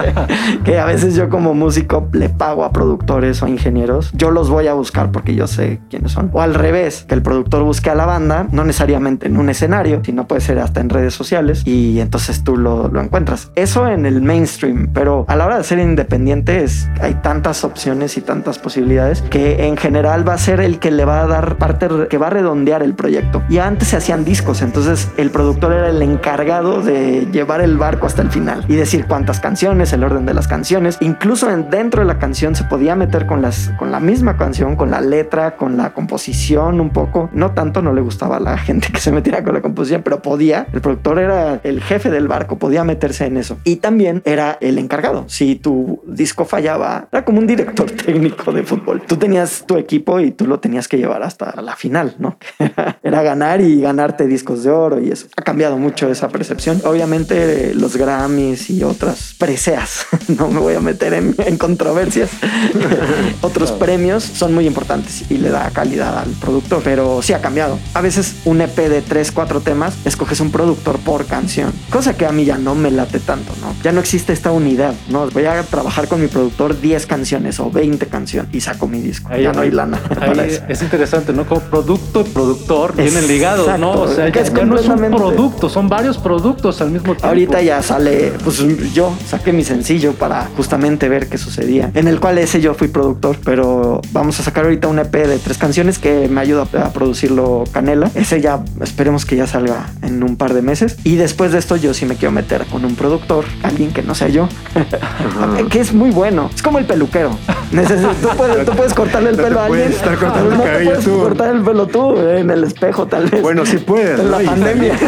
que 0.64 0.78
a 0.78 0.84
veces 0.84 1.14
yo 1.14 1.28
como 1.28 1.54
músico 1.54 2.08
le 2.12 2.28
pago 2.28 2.64
a 2.64 2.72
productores 2.72 3.42
o 3.42 3.48
ingenieros. 3.48 4.10
Yo 4.14 4.30
los 4.30 4.50
voy 4.50 4.66
a 4.66 4.74
buscar 4.74 5.10
porque 5.10 5.34
yo 5.34 5.46
sé 5.46 5.80
quiénes 5.90 6.12
son. 6.12 6.30
O 6.32 6.40
al 6.40 6.54
revés, 6.54 7.04
que 7.08 7.14
el 7.14 7.22
productor 7.22 7.62
busque 7.64 7.90
a 7.90 7.94
la 7.94 8.06
banda, 8.06 8.46
no 8.50 8.64
necesariamente 8.64 9.26
en 9.26 9.36
un 9.36 9.48
escenario, 9.48 10.00
sino 10.04 10.26
puede 10.26 10.40
ser 10.40 10.58
hasta 10.58 10.80
en 10.80 10.90
redes 10.90 11.14
sociales 11.14 11.62
y 11.66 12.00
entonces 12.00 12.44
tú 12.44 12.56
lo, 12.56 12.88
lo 12.88 13.00
encuentras. 13.00 13.50
Eso 13.54 13.88
en 13.88 14.06
el 14.06 14.22
mainstream, 14.22 14.90
pero 14.92 15.24
a 15.28 15.36
la 15.36 15.46
hora 15.46 15.58
de 15.58 15.64
ser 15.64 15.78
independiente 15.78 16.64
es, 16.64 16.88
hay 17.00 17.14
tantas 17.14 17.64
opciones 17.64 18.16
y 18.16 18.20
tantas 18.20 18.58
posibilidades 18.58 19.22
que 19.22 19.66
en 19.66 19.76
general 19.76 20.28
va 20.28 20.34
a 20.34 20.38
ser 20.38 20.60
el 20.60 20.78
que 20.78 20.90
le 20.90 21.04
va 21.04 21.22
a 21.22 21.26
dar 21.26 21.56
parte, 21.56 21.88
que 22.08 22.18
va 22.18 22.28
a 22.28 22.30
redondear 22.30 22.82
el 22.82 22.94
proyecto. 22.94 23.42
Y 23.48 23.58
antes 23.58 23.88
se 23.88 23.96
hacían 23.96 24.24
discos, 24.24 24.62
entonces 24.62 25.08
el 25.16 25.30
productor 25.30 25.72
era 25.72 25.88
el 25.88 26.02
encargado 26.02 26.82
de 26.82 27.26
llevar 27.32 27.60
el 27.60 27.76
barco 27.76 28.06
hasta 28.06 28.22
el 28.22 28.30
final 28.30 28.64
y 28.68 28.76
decir 28.76 29.06
cuántas 29.06 29.40
canciones, 29.40 29.92
el 29.92 30.04
orden 30.04 30.26
de 30.26 30.34
las 30.34 30.48
canciones. 30.48 30.98
Incluso 31.00 31.50
en, 31.50 31.70
dentro 31.70 32.02
de 32.02 32.06
la 32.06 32.18
canción 32.18 32.54
se 32.54 32.64
podía 32.64 32.96
meter 32.96 33.26
con, 33.26 33.42
las, 33.42 33.70
con 33.78 33.90
la 33.90 34.00
misma 34.00 34.36
canción, 34.36 34.76
con 34.76 34.90
la 34.90 35.00
letra, 35.00 35.56
con 35.56 35.76
la 35.76 35.92
composición 35.92 36.80
un 36.80 36.90
poco. 36.90 37.30
No 37.32 37.52
tanto 37.52 37.82
no 37.82 37.92
le 37.92 38.00
gustaba 38.00 38.36
a 38.36 38.40
la 38.40 38.58
gente 38.70 38.88
que 38.92 39.00
se 39.00 39.12
metiera 39.12 39.42
con 39.42 39.54
la 39.54 39.60
composición, 39.60 40.02
pero 40.02 40.22
podía. 40.22 40.66
El 40.72 40.80
productor 40.80 41.18
era 41.18 41.60
el 41.64 41.82
jefe 41.82 42.10
del 42.10 42.28
barco, 42.28 42.58
podía 42.58 42.84
meterse 42.84 43.26
en 43.26 43.36
eso. 43.36 43.58
Y 43.64 43.76
también 43.76 44.22
era 44.24 44.58
el 44.60 44.78
encargado. 44.78 45.24
Si 45.28 45.56
tu 45.56 46.02
disco 46.06 46.44
fallaba, 46.44 47.08
era 47.10 47.24
como 47.24 47.38
un 47.38 47.46
director 47.46 47.90
técnico 48.06 48.52
de 48.52 48.62
fútbol. 48.62 49.02
Tú 49.06 49.16
tenías 49.16 49.64
tu 49.66 49.76
equipo 49.76 50.20
y 50.20 50.30
tú 50.30 50.46
lo 50.46 50.60
tenías 50.60 50.88
que 50.88 50.98
llevar 50.98 51.22
hasta 51.22 51.60
la 51.60 51.76
final, 51.76 52.14
¿no? 52.18 52.38
era 53.02 53.22
ganar 53.22 53.60
y 53.60 53.80
ganarte 53.80 54.26
discos 54.26 54.64
de 54.64 54.70
oro 54.70 54.99
y 55.00 55.10
eso. 55.10 55.26
Ha 55.36 55.42
cambiado 55.42 55.76
mucho 55.78 56.10
esa 56.10 56.28
percepción. 56.28 56.80
Obviamente 56.84 57.74
los 57.74 57.96
Grammys 57.96 58.70
y 58.70 58.82
otras 58.84 59.34
preseas, 59.38 60.06
no 60.28 60.48
me 60.48 60.60
voy 60.60 60.74
a 60.74 60.80
meter 60.80 61.14
en, 61.14 61.34
en 61.38 61.56
controversias. 61.58 62.30
Otros 63.42 63.72
premios 63.72 64.22
son 64.24 64.54
muy 64.54 64.66
importantes 64.66 65.24
y 65.30 65.38
le 65.38 65.50
da 65.50 65.70
calidad 65.70 66.18
al 66.18 66.30
productor, 66.32 66.82
pero 66.84 67.22
sí 67.22 67.32
ha 67.32 67.40
cambiado. 67.40 67.78
A 67.94 68.00
veces 68.00 68.34
un 68.44 68.60
EP 68.60 68.76
de 68.76 69.02
3, 69.02 69.32
4 69.32 69.60
temas, 69.60 69.94
escoges 70.04 70.40
un 70.40 70.50
productor 70.50 70.98
por 70.98 71.26
canción, 71.26 71.72
cosa 71.90 72.16
que 72.16 72.26
a 72.26 72.32
mí 72.32 72.44
ya 72.44 72.58
no 72.58 72.74
me 72.74 72.90
late 72.90 73.18
tanto, 73.20 73.52
¿no? 73.60 73.74
Ya 73.82 73.92
no 73.92 74.00
existe 74.00 74.32
esta 74.32 74.50
unidad, 74.52 74.94
¿no? 75.08 75.28
Voy 75.30 75.46
a 75.46 75.62
trabajar 75.62 76.08
con 76.08 76.20
mi 76.20 76.28
productor 76.28 76.80
10 76.80 77.06
canciones 77.06 77.60
o 77.60 77.70
20 77.70 78.06
canciones 78.06 78.54
y 78.54 78.60
saco 78.60 78.86
mi 78.88 79.00
disco. 79.00 79.28
Ahí- 79.32 79.42
ya 79.44 79.52
no 79.52 79.62
hay 79.62 79.70
lana 79.70 80.00
Ahí 80.20 80.28
para 80.30 80.44
eso. 80.46 80.62
es 80.68 80.82
interesante, 80.82 81.32
¿no? 81.32 81.46
Como 81.46 81.60
producto 81.62 82.20
y 82.20 82.24
productor 82.24 82.94
vienen 82.96 83.26
ligados, 83.26 83.78
¿no? 83.78 83.92
O 83.92 84.08
sea, 84.08 84.30
que 84.30 84.40
es 84.40 84.52
no 84.52 84.78
es 84.78 84.88
un 84.94 85.10
producto, 85.10 85.68
son 85.68 85.88
varios 85.88 86.18
productos 86.18 86.80
al 86.80 86.90
mismo 86.90 87.08
tiempo. 87.12 87.26
Ahorita 87.26 87.60
ya 87.62 87.82
sale, 87.82 88.32
pues 88.44 88.58
yo 88.94 89.12
saqué 89.26 89.52
mi 89.52 89.64
sencillo 89.64 90.12
para 90.14 90.48
justamente 90.56 91.08
ver 91.08 91.28
qué 91.28 91.38
sucedía, 91.38 91.90
en 91.94 92.08
el 92.08 92.20
cual 92.20 92.38
ese 92.38 92.60
yo 92.60 92.74
fui 92.74 92.88
productor, 92.88 93.36
pero 93.44 94.00
vamos 94.12 94.38
a 94.40 94.42
sacar 94.42 94.64
ahorita 94.64 94.88
un 94.88 94.98
EP 94.98 95.12
de 95.12 95.38
tres 95.38 95.58
canciones 95.58 95.98
que 95.98 96.28
me 96.28 96.40
ayuda 96.40 96.66
a 96.84 96.92
producirlo 96.92 97.64
Canela. 97.72 98.10
Ese 98.14 98.40
ya 98.40 98.62
esperemos 98.80 99.24
que 99.26 99.36
ya 99.36 99.46
salga 99.46 99.90
en 100.02 100.22
un 100.22 100.36
par 100.36 100.54
de 100.54 100.62
meses 100.62 100.96
y 101.04 101.16
después 101.16 101.52
de 101.52 101.58
esto 101.58 101.76
yo 101.76 101.94
sí 101.94 102.06
me 102.06 102.16
quiero 102.16 102.32
meter 102.32 102.64
con 102.66 102.84
un 102.84 102.94
productor, 102.96 103.44
alguien 103.62 103.92
que 103.92 104.02
no 104.02 104.14
sea 104.14 104.28
yo, 104.28 104.48
que 105.70 105.80
es 105.80 105.92
muy 105.92 106.10
bueno. 106.10 106.50
Es 106.54 106.62
como 106.62 106.78
el 106.78 106.84
peluquero. 106.86 107.30
Tú, 107.70 108.28
puedes, 108.36 108.64
tú 108.66 108.72
puedes 108.72 108.94
cortarle 108.94 109.30
el 109.30 109.36
No 109.36 109.42
te 109.42 109.48
pelo 109.48 109.60
a 109.60 109.64
alguien, 109.66 109.92
estar 109.92 110.16
cortando 110.18 110.50
el 110.50 110.56
no 110.58 110.62
te 110.64 110.68
cabello 110.70 110.90
puedes 110.90 111.04
tú. 111.04 111.18
cortar 111.20 111.54
el 111.56 111.62
pelo 111.62 111.86
tú 111.86 112.16
eh, 112.18 112.40
en 112.40 112.50
el 112.50 112.64
espejo 112.64 113.06
tal 113.06 113.26
vez. 113.28 113.40
Bueno, 113.42 113.64
sí 113.64 113.78
puedes, 113.78 114.18
En 114.18 114.30
¿no? 114.30 114.38
la 114.38 114.42
Y- 114.42 114.46
pandemia. 114.70 114.98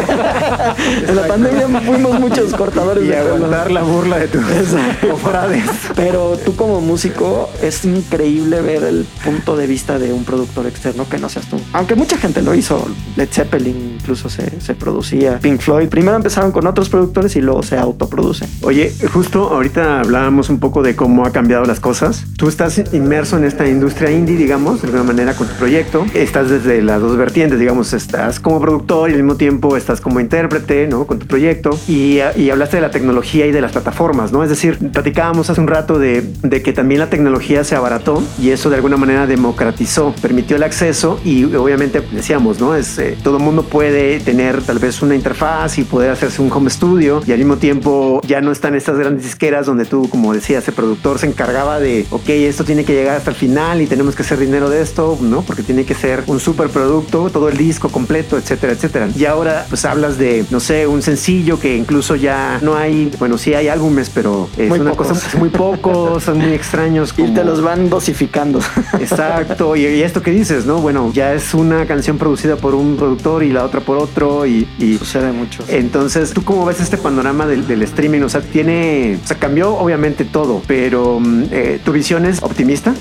en 1.07 1.15
la 1.15 1.27
pandemia 1.27 1.81
fuimos 1.81 2.19
muchos 2.19 2.53
cortadores 2.53 3.03
Y 3.03 3.07
de 3.07 3.17
aguantar 3.17 3.71
la 3.71 3.81
burla 3.83 4.17
de 4.17 4.27
tus 4.27 4.41
cofrades. 5.09 5.63
Pero 5.95 6.37
tú 6.43 6.55
como 6.55 6.81
músico 6.81 7.49
es 7.61 7.85
increíble 7.85 8.61
ver 8.61 8.83
el 8.83 9.05
punto 9.23 9.55
de 9.55 9.67
vista 9.67 9.99
de 9.99 10.13
un 10.13 10.23
productor 10.23 10.67
externo 10.67 11.07
que 11.09 11.17
no 11.17 11.29
seas 11.29 11.47
tú. 11.47 11.59
Aunque 11.73 11.95
mucha 11.95 12.17
gente 12.17 12.41
lo 12.41 12.53
hizo, 12.53 12.87
Led 13.15 13.29
Zeppelin 13.31 13.97
incluso 13.99 14.29
se, 14.29 14.59
se 14.61 14.75
producía, 14.75 15.39
Pink 15.39 15.61
Floyd. 15.61 15.87
Primero 15.87 16.15
empezaron 16.17 16.51
con 16.51 16.67
otros 16.67 16.89
productores 16.89 17.35
y 17.35 17.41
luego 17.41 17.63
se 17.63 17.77
autoproducen. 17.77 18.49
Oye, 18.61 18.93
justo 19.11 19.49
ahorita 19.49 20.01
hablábamos 20.01 20.49
un 20.49 20.59
poco 20.59 20.81
de 20.81 20.95
cómo 20.95 21.25
ha 21.25 21.31
cambiado 21.31 21.65
las 21.65 21.79
cosas. 21.79 22.25
Tú 22.37 22.47
estás 22.47 22.81
inmerso 22.93 23.37
en 23.37 23.45
esta 23.45 23.67
industria 23.67 24.11
indie, 24.11 24.35
digamos, 24.35 24.81
de 24.81 24.87
alguna 24.87 25.03
manera 25.03 25.35
con 25.35 25.47
tu 25.47 25.53
proyecto. 25.55 26.05
Estás 26.13 26.49
desde 26.49 26.81
las 26.81 27.01
dos 27.01 27.17
vertientes, 27.17 27.59
digamos, 27.59 27.93
estás 27.93 28.39
como 28.39 28.59
productor 28.59 29.09
y 29.09 29.13
al 29.13 29.19
mismo 29.19 29.35
tiempo 29.35 29.52
estás 29.77 30.01
como 30.01 30.19
intérprete, 30.19 30.87
¿no? 30.87 31.05
Con 31.05 31.19
tu 31.19 31.27
proyecto. 31.27 31.71
Y, 31.87 32.19
y 32.35 32.49
hablaste 32.49 32.77
de 32.77 32.81
la 32.81 32.91
tecnología 32.91 33.45
y 33.45 33.51
de 33.51 33.61
las 33.61 33.71
plataformas, 33.71 34.31
¿no? 34.31 34.43
Es 34.43 34.49
decir, 34.49 34.77
platicábamos 34.91 35.49
hace 35.49 35.61
un 35.61 35.67
rato 35.67 35.99
de, 35.99 36.21
de 36.41 36.61
que 36.61 36.73
también 36.73 36.99
la 36.99 37.09
tecnología 37.09 37.63
se 37.63 37.75
abarató 37.75 38.23
y 38.39 38.49
eso 38.51 38.69
de 38.69 38.75
alguna 38.75 38.97
manera 38.97 39.27
democratizó, 39.27 40.13
permitió 40.21 40.57
el 40.57 40.63
acceso 40.63 41.19
y 41.23 41.43
obviamente 41.55 42.01
decíamos, 42.11 42.59
¿no? 42.59 42.75
Es, 42.75 42.97
eh, 42.99 43.17
todo 43.23 43.37
el 43.37 43.43
mundo 43.43 43.63
puede 43.63 44.19
tener 44.19 44.61
tal 44.61 44.79
vez 44.79 45.01
una 45.01 45.15
interfaz 45.15 45.77
y 45.77 45.83
poder 45.83 46.11
hacerse 46.11 46.41
un 46.41 46.51
home 46.51 46.69
studio 46.69 47.21
y 47.25 47.31
al 47.31 47.37
mismo 47.37 47.57
tiempo 47.57 48.21
ya 48.25 48.41
no 48.41 48.51
están 48.51 48.75
estas 48.75 48.97
grandes 48.97 49.23
disqueras 49.23 49.65
donde 49.65 49.85
tú, 49.85 50.09
como 50.09 50.33
decías, 50.33 50.67
el 50.67 50.73
productor 50.73 51.19
se 51.19 51.27
encargaba 51.27 51.79
de, 51.79 52.05
ok, 52.09 52.29
esto 52.29 52.63
tiene 52.63 52.85
que 52.85 52.93
llegar 52.93 53.17
hasta 53.17 53.29
el 53.29 53.35
final 53.35 53.81
y 53.81 53.87
tenemos 53.87 54.15
que 54.15 54.23
hacer 54.23 54.39
dinero 54.39 54.69
de 54.69 54.81
esto, 54.81 55.17
¿no? 55.21 55.41
Porque 55.41 55.63
tiene 55.63 55.85
que 55.85 55.93
ser 55.93 56.23
un 56.27 56.39
super 56.39 56.69
producto, 56.69 57.29
todo 57.29 57.49
el 57.49 57.57
disco 57.57 57.89
completo, 57.89 58.37
etcétera, 58.37 58.73
etcétera. 58.73 59.09
Y 59.15 59.25
ahora 59.25 59.42
pues 59.69 59.85
hablas 59.85 60.17
de, 60.17 60.45
no 60.49 60.59
sé, 60.59 60.87
un 60.87 61.01
sencillo 61.01 61.59
que 61.59 61.75
incluso 61.77 62.15
ya 62.15 62.59
no 62.61 62.75
hay, 62.75 63.11
bueno, 63.19 63.37
sí 63.37 63.53
hay 63.53 63.67
álbumes, 63.67 64.09
pero 64.13 64.49
es 64.57 64.69
Muy 64.69 64.79
una 64.79 64.91
pocos. 64.91 65.07
cosa 65.09 65.37
muy 65.37 65.49
pocos, 65.49 66.23
son 66.23 66.37
muy 66.39 66.53
extraños. 66.53 67.13
Y 67.17 67.23
te 67.23 67.27
como- 67.27 67.43
los 67.43 67.61
van 67.61 67.89
dosificando. 67.89 68.59
Exacto, 68.99 69.75
y, 69.75 69.85
y 69.85 70.03
esto 70.03 70.21
que 70.21 70.31
dices, 70.31 70.65
¿no? 70.65 70.79
Bueno, 70.79 71.11
ya 71.13 71.33
es 71.33 71.53
una 71.53 71.85
canción 71.85 72.17
producida 72.17 72.55
por 72.55 72.75
un 72.75 72.95
productor 72.95 73.43
y 73.43 73.51
la 73.51 73.63
otra 73.65 73.81
por 73.81 73.97
otro 73.97 74.45
y, 74.45 74.67
y 74.79 74.97
Sucede 74.97 75.31
mucho. 75.31 75.63
entonces, 75.67 76.31
¿tú 76.33 76.43
cómo 76.43 76.65
ves 76.65 76.79
este 76.79 76.97
panorama 76.97 77.45
del, 77.45 77.67
del 77.67 77.81
streaming? 77.83 78.21
O 78.21 78.29
sea, 78.29 78.41
tiene, 78.41 79.19
o 79.23 79.27
sea, 79.27 79.37
cambió 79.37 79.73
obviamente 79.75 80.25
todo, 80.25 80.61
pero 80.67 81.19
mm, 81.19 81.43
eh, 81.51 81.79
¿tu 81.83 81.91
visión 81.91 82.25
es 82.25 82.41
optimista? 82.41 82.93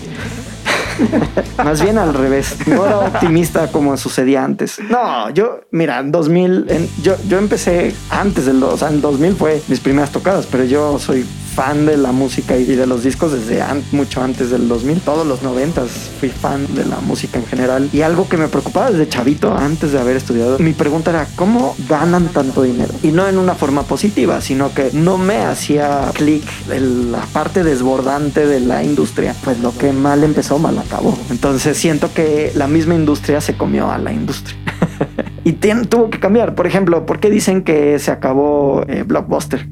Más 1.64 1.82
bien 1.82 1.99
al 1.99 2.14
revés. 2.14 2.56
No 2.66 2.85
era 2.87 2.99
optimista 3.00 3.68
como 3.71 3.97
sucedía 3.97 4.44
antes. 4.44 4.78
No, 4.90 5.30
yo, 5.30 5.61
mira, 5.71 5.99
en 6.00 6.12
2000, 6.12 6.66
en- 6.68 6.88
yo, 7.02 7.14
yo 7.28 7.38
empecé 7.38 7.94
antes 8.11 8.47
del, 8.47 8.62
o 8.62 8.76
sea, 8.76 8.88
en 8.88 9.00
2000 9.00 9.37
fue 9.37 9.62
mis 9.68 9.80
primeras 9.80 10.11
tocadas, 10.11 10.47
pero 10.50 10.64
yo 10.64 10.99
soy 10.99 11.26
fan 11.54 11.87
de 11.87 11.97
la 11.97 12.12
música 12.12 12.56
y 12.56 12.64
de 12.64 12.87
los 12.87 13.04
discos 13.04 13.32
desde 13.32 13.62
mucho 13.92 14.23
antes 14.23 14.50
del 14.50 14.68
2000. 14.68 15.00
Todos 15.00 15.26
los 15.26 15.42
90 15.42 15.85
fui 16.21 16.28
fan 16.28 16.66
de 16.75 16.85
la 16.85 17.00
música 17.00 17.38
en 17.38 17.47
general. 17.47 17.88
Y 17.92 18.02
algo 18.02 18.28
que 18.28 18.37
me 18.37 18.49
preocupaba 18.49 18.90
desde 18.90 19.09
chavito, 19.09 19.56
antes 19.56 19.92
de 19.92 20.00
haber 20.00 20.16
estudiado, 20.16 20.59
mi 20.59 20.73
pregunta 20.73 21.11
era, 21.11 21.26
¿cómo 21.37 21.76
ganan 21.88 22.28
tanto 22.28 22.62
dinero? 22.62 22.92
Y 23.02 23.12
no 23.12 23.28
en 23.28 23.38
una 23.38 23.54
forma 23.54 23.82
positiva, 23.82 24.40
sino 24.40 24.73
que 24.75 24.90
no 24.92 25.18
me 25.18 25.38
hacía 25.38 26.11
clic 26.14 26.42
la 26.68 27.23
parte 27.32 27.64
desbordante 27.64 28.47
de 28.47 28.61
la 28.61 28.82
industria. 28.82 29.35
Pues 29.44 29.61
lo 29.61 29.76
que 29.76 29.92
mal 29.92 30.25
empezó, 30.25 30.59
mal 30.59 30.78
acabó. 30.78 31.16
Entonces 31.30 31.76
siento 31.76 32.12
que 32.14 32.52
la 32.54 32.66
misma 32.66 32.94
industria 32.94 33.40
se 33.40 33.54
comió 33.54 33.90
a 33.90 33.99
la 33.99 34.12
industria. 34.12 34.56
y 35.44 35.52
tuvo 35.52 36.11
que 36.11 36.21
cambiar. 36.21 36.54
Por 36.54 36.66
ejemplo, 36.66 37.06
¿por 37.06 37.21
qué 37.21 37.30
dicen 37.30 37.62
que 37.62 37.99
se 37.99 38.11
acabó 38.11 38.85
eh, 38.88 39.04
Blockbuster? 39.04 39.68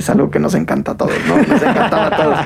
Es 0.00 0.10
algo 0.10 0.30
que 0.30 0.38
nos 0.38 0.54
encanta 0.54 0.92
a 0.92 0.96
todos, 0.96 1.14
¿no? 1.26 1.36
Nos 1.36 1.62
encantaba 1.62 2.06
a 2.06 2.16
todos. 2.16 2.38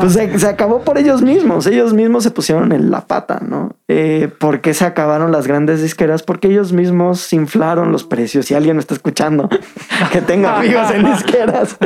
Pues 0.00 0.12
se, 0.12 0.38
se 0.38 0.46
acabó 0.46 0.82
por 0.82 0.98
ellos 0.98 1.22
mismos. 1.22 1.66
Ellos 1.66 1.94
mismos 1.94 2.24
se 2.24 2.30
pusieron 2.30 2.72
en 2.72 2.90
la 2.90 3.06
pata, 3.06 3.40
¿no? 3.46 3.76
Eh, 3.88 4.30
¿Por 4.38 4.60
qué 4.60 4.74
se 4.74 4.84
acabaron 4.84 5.32
las 5.32 5.46
grandes 5.46 5.82
disqueras? 5.82 6.22
Porque 6.22 6.48
ellos 6.48 6.72
mismos 6.72 7.32
inflaron 7.32 7.92
los 7.92 8.04
precios. 8.04 8.46
Si 8.46 8.54
alguien 8.54 8.76
me 8.76 8.80
está 8.80 8.94
escuchando 8.94 9.48
que 10.12 10.20
tenga 10.20 10.58
amigos 10.58 10.90
en 10.90 11.04
disqueras, 11.04 11.76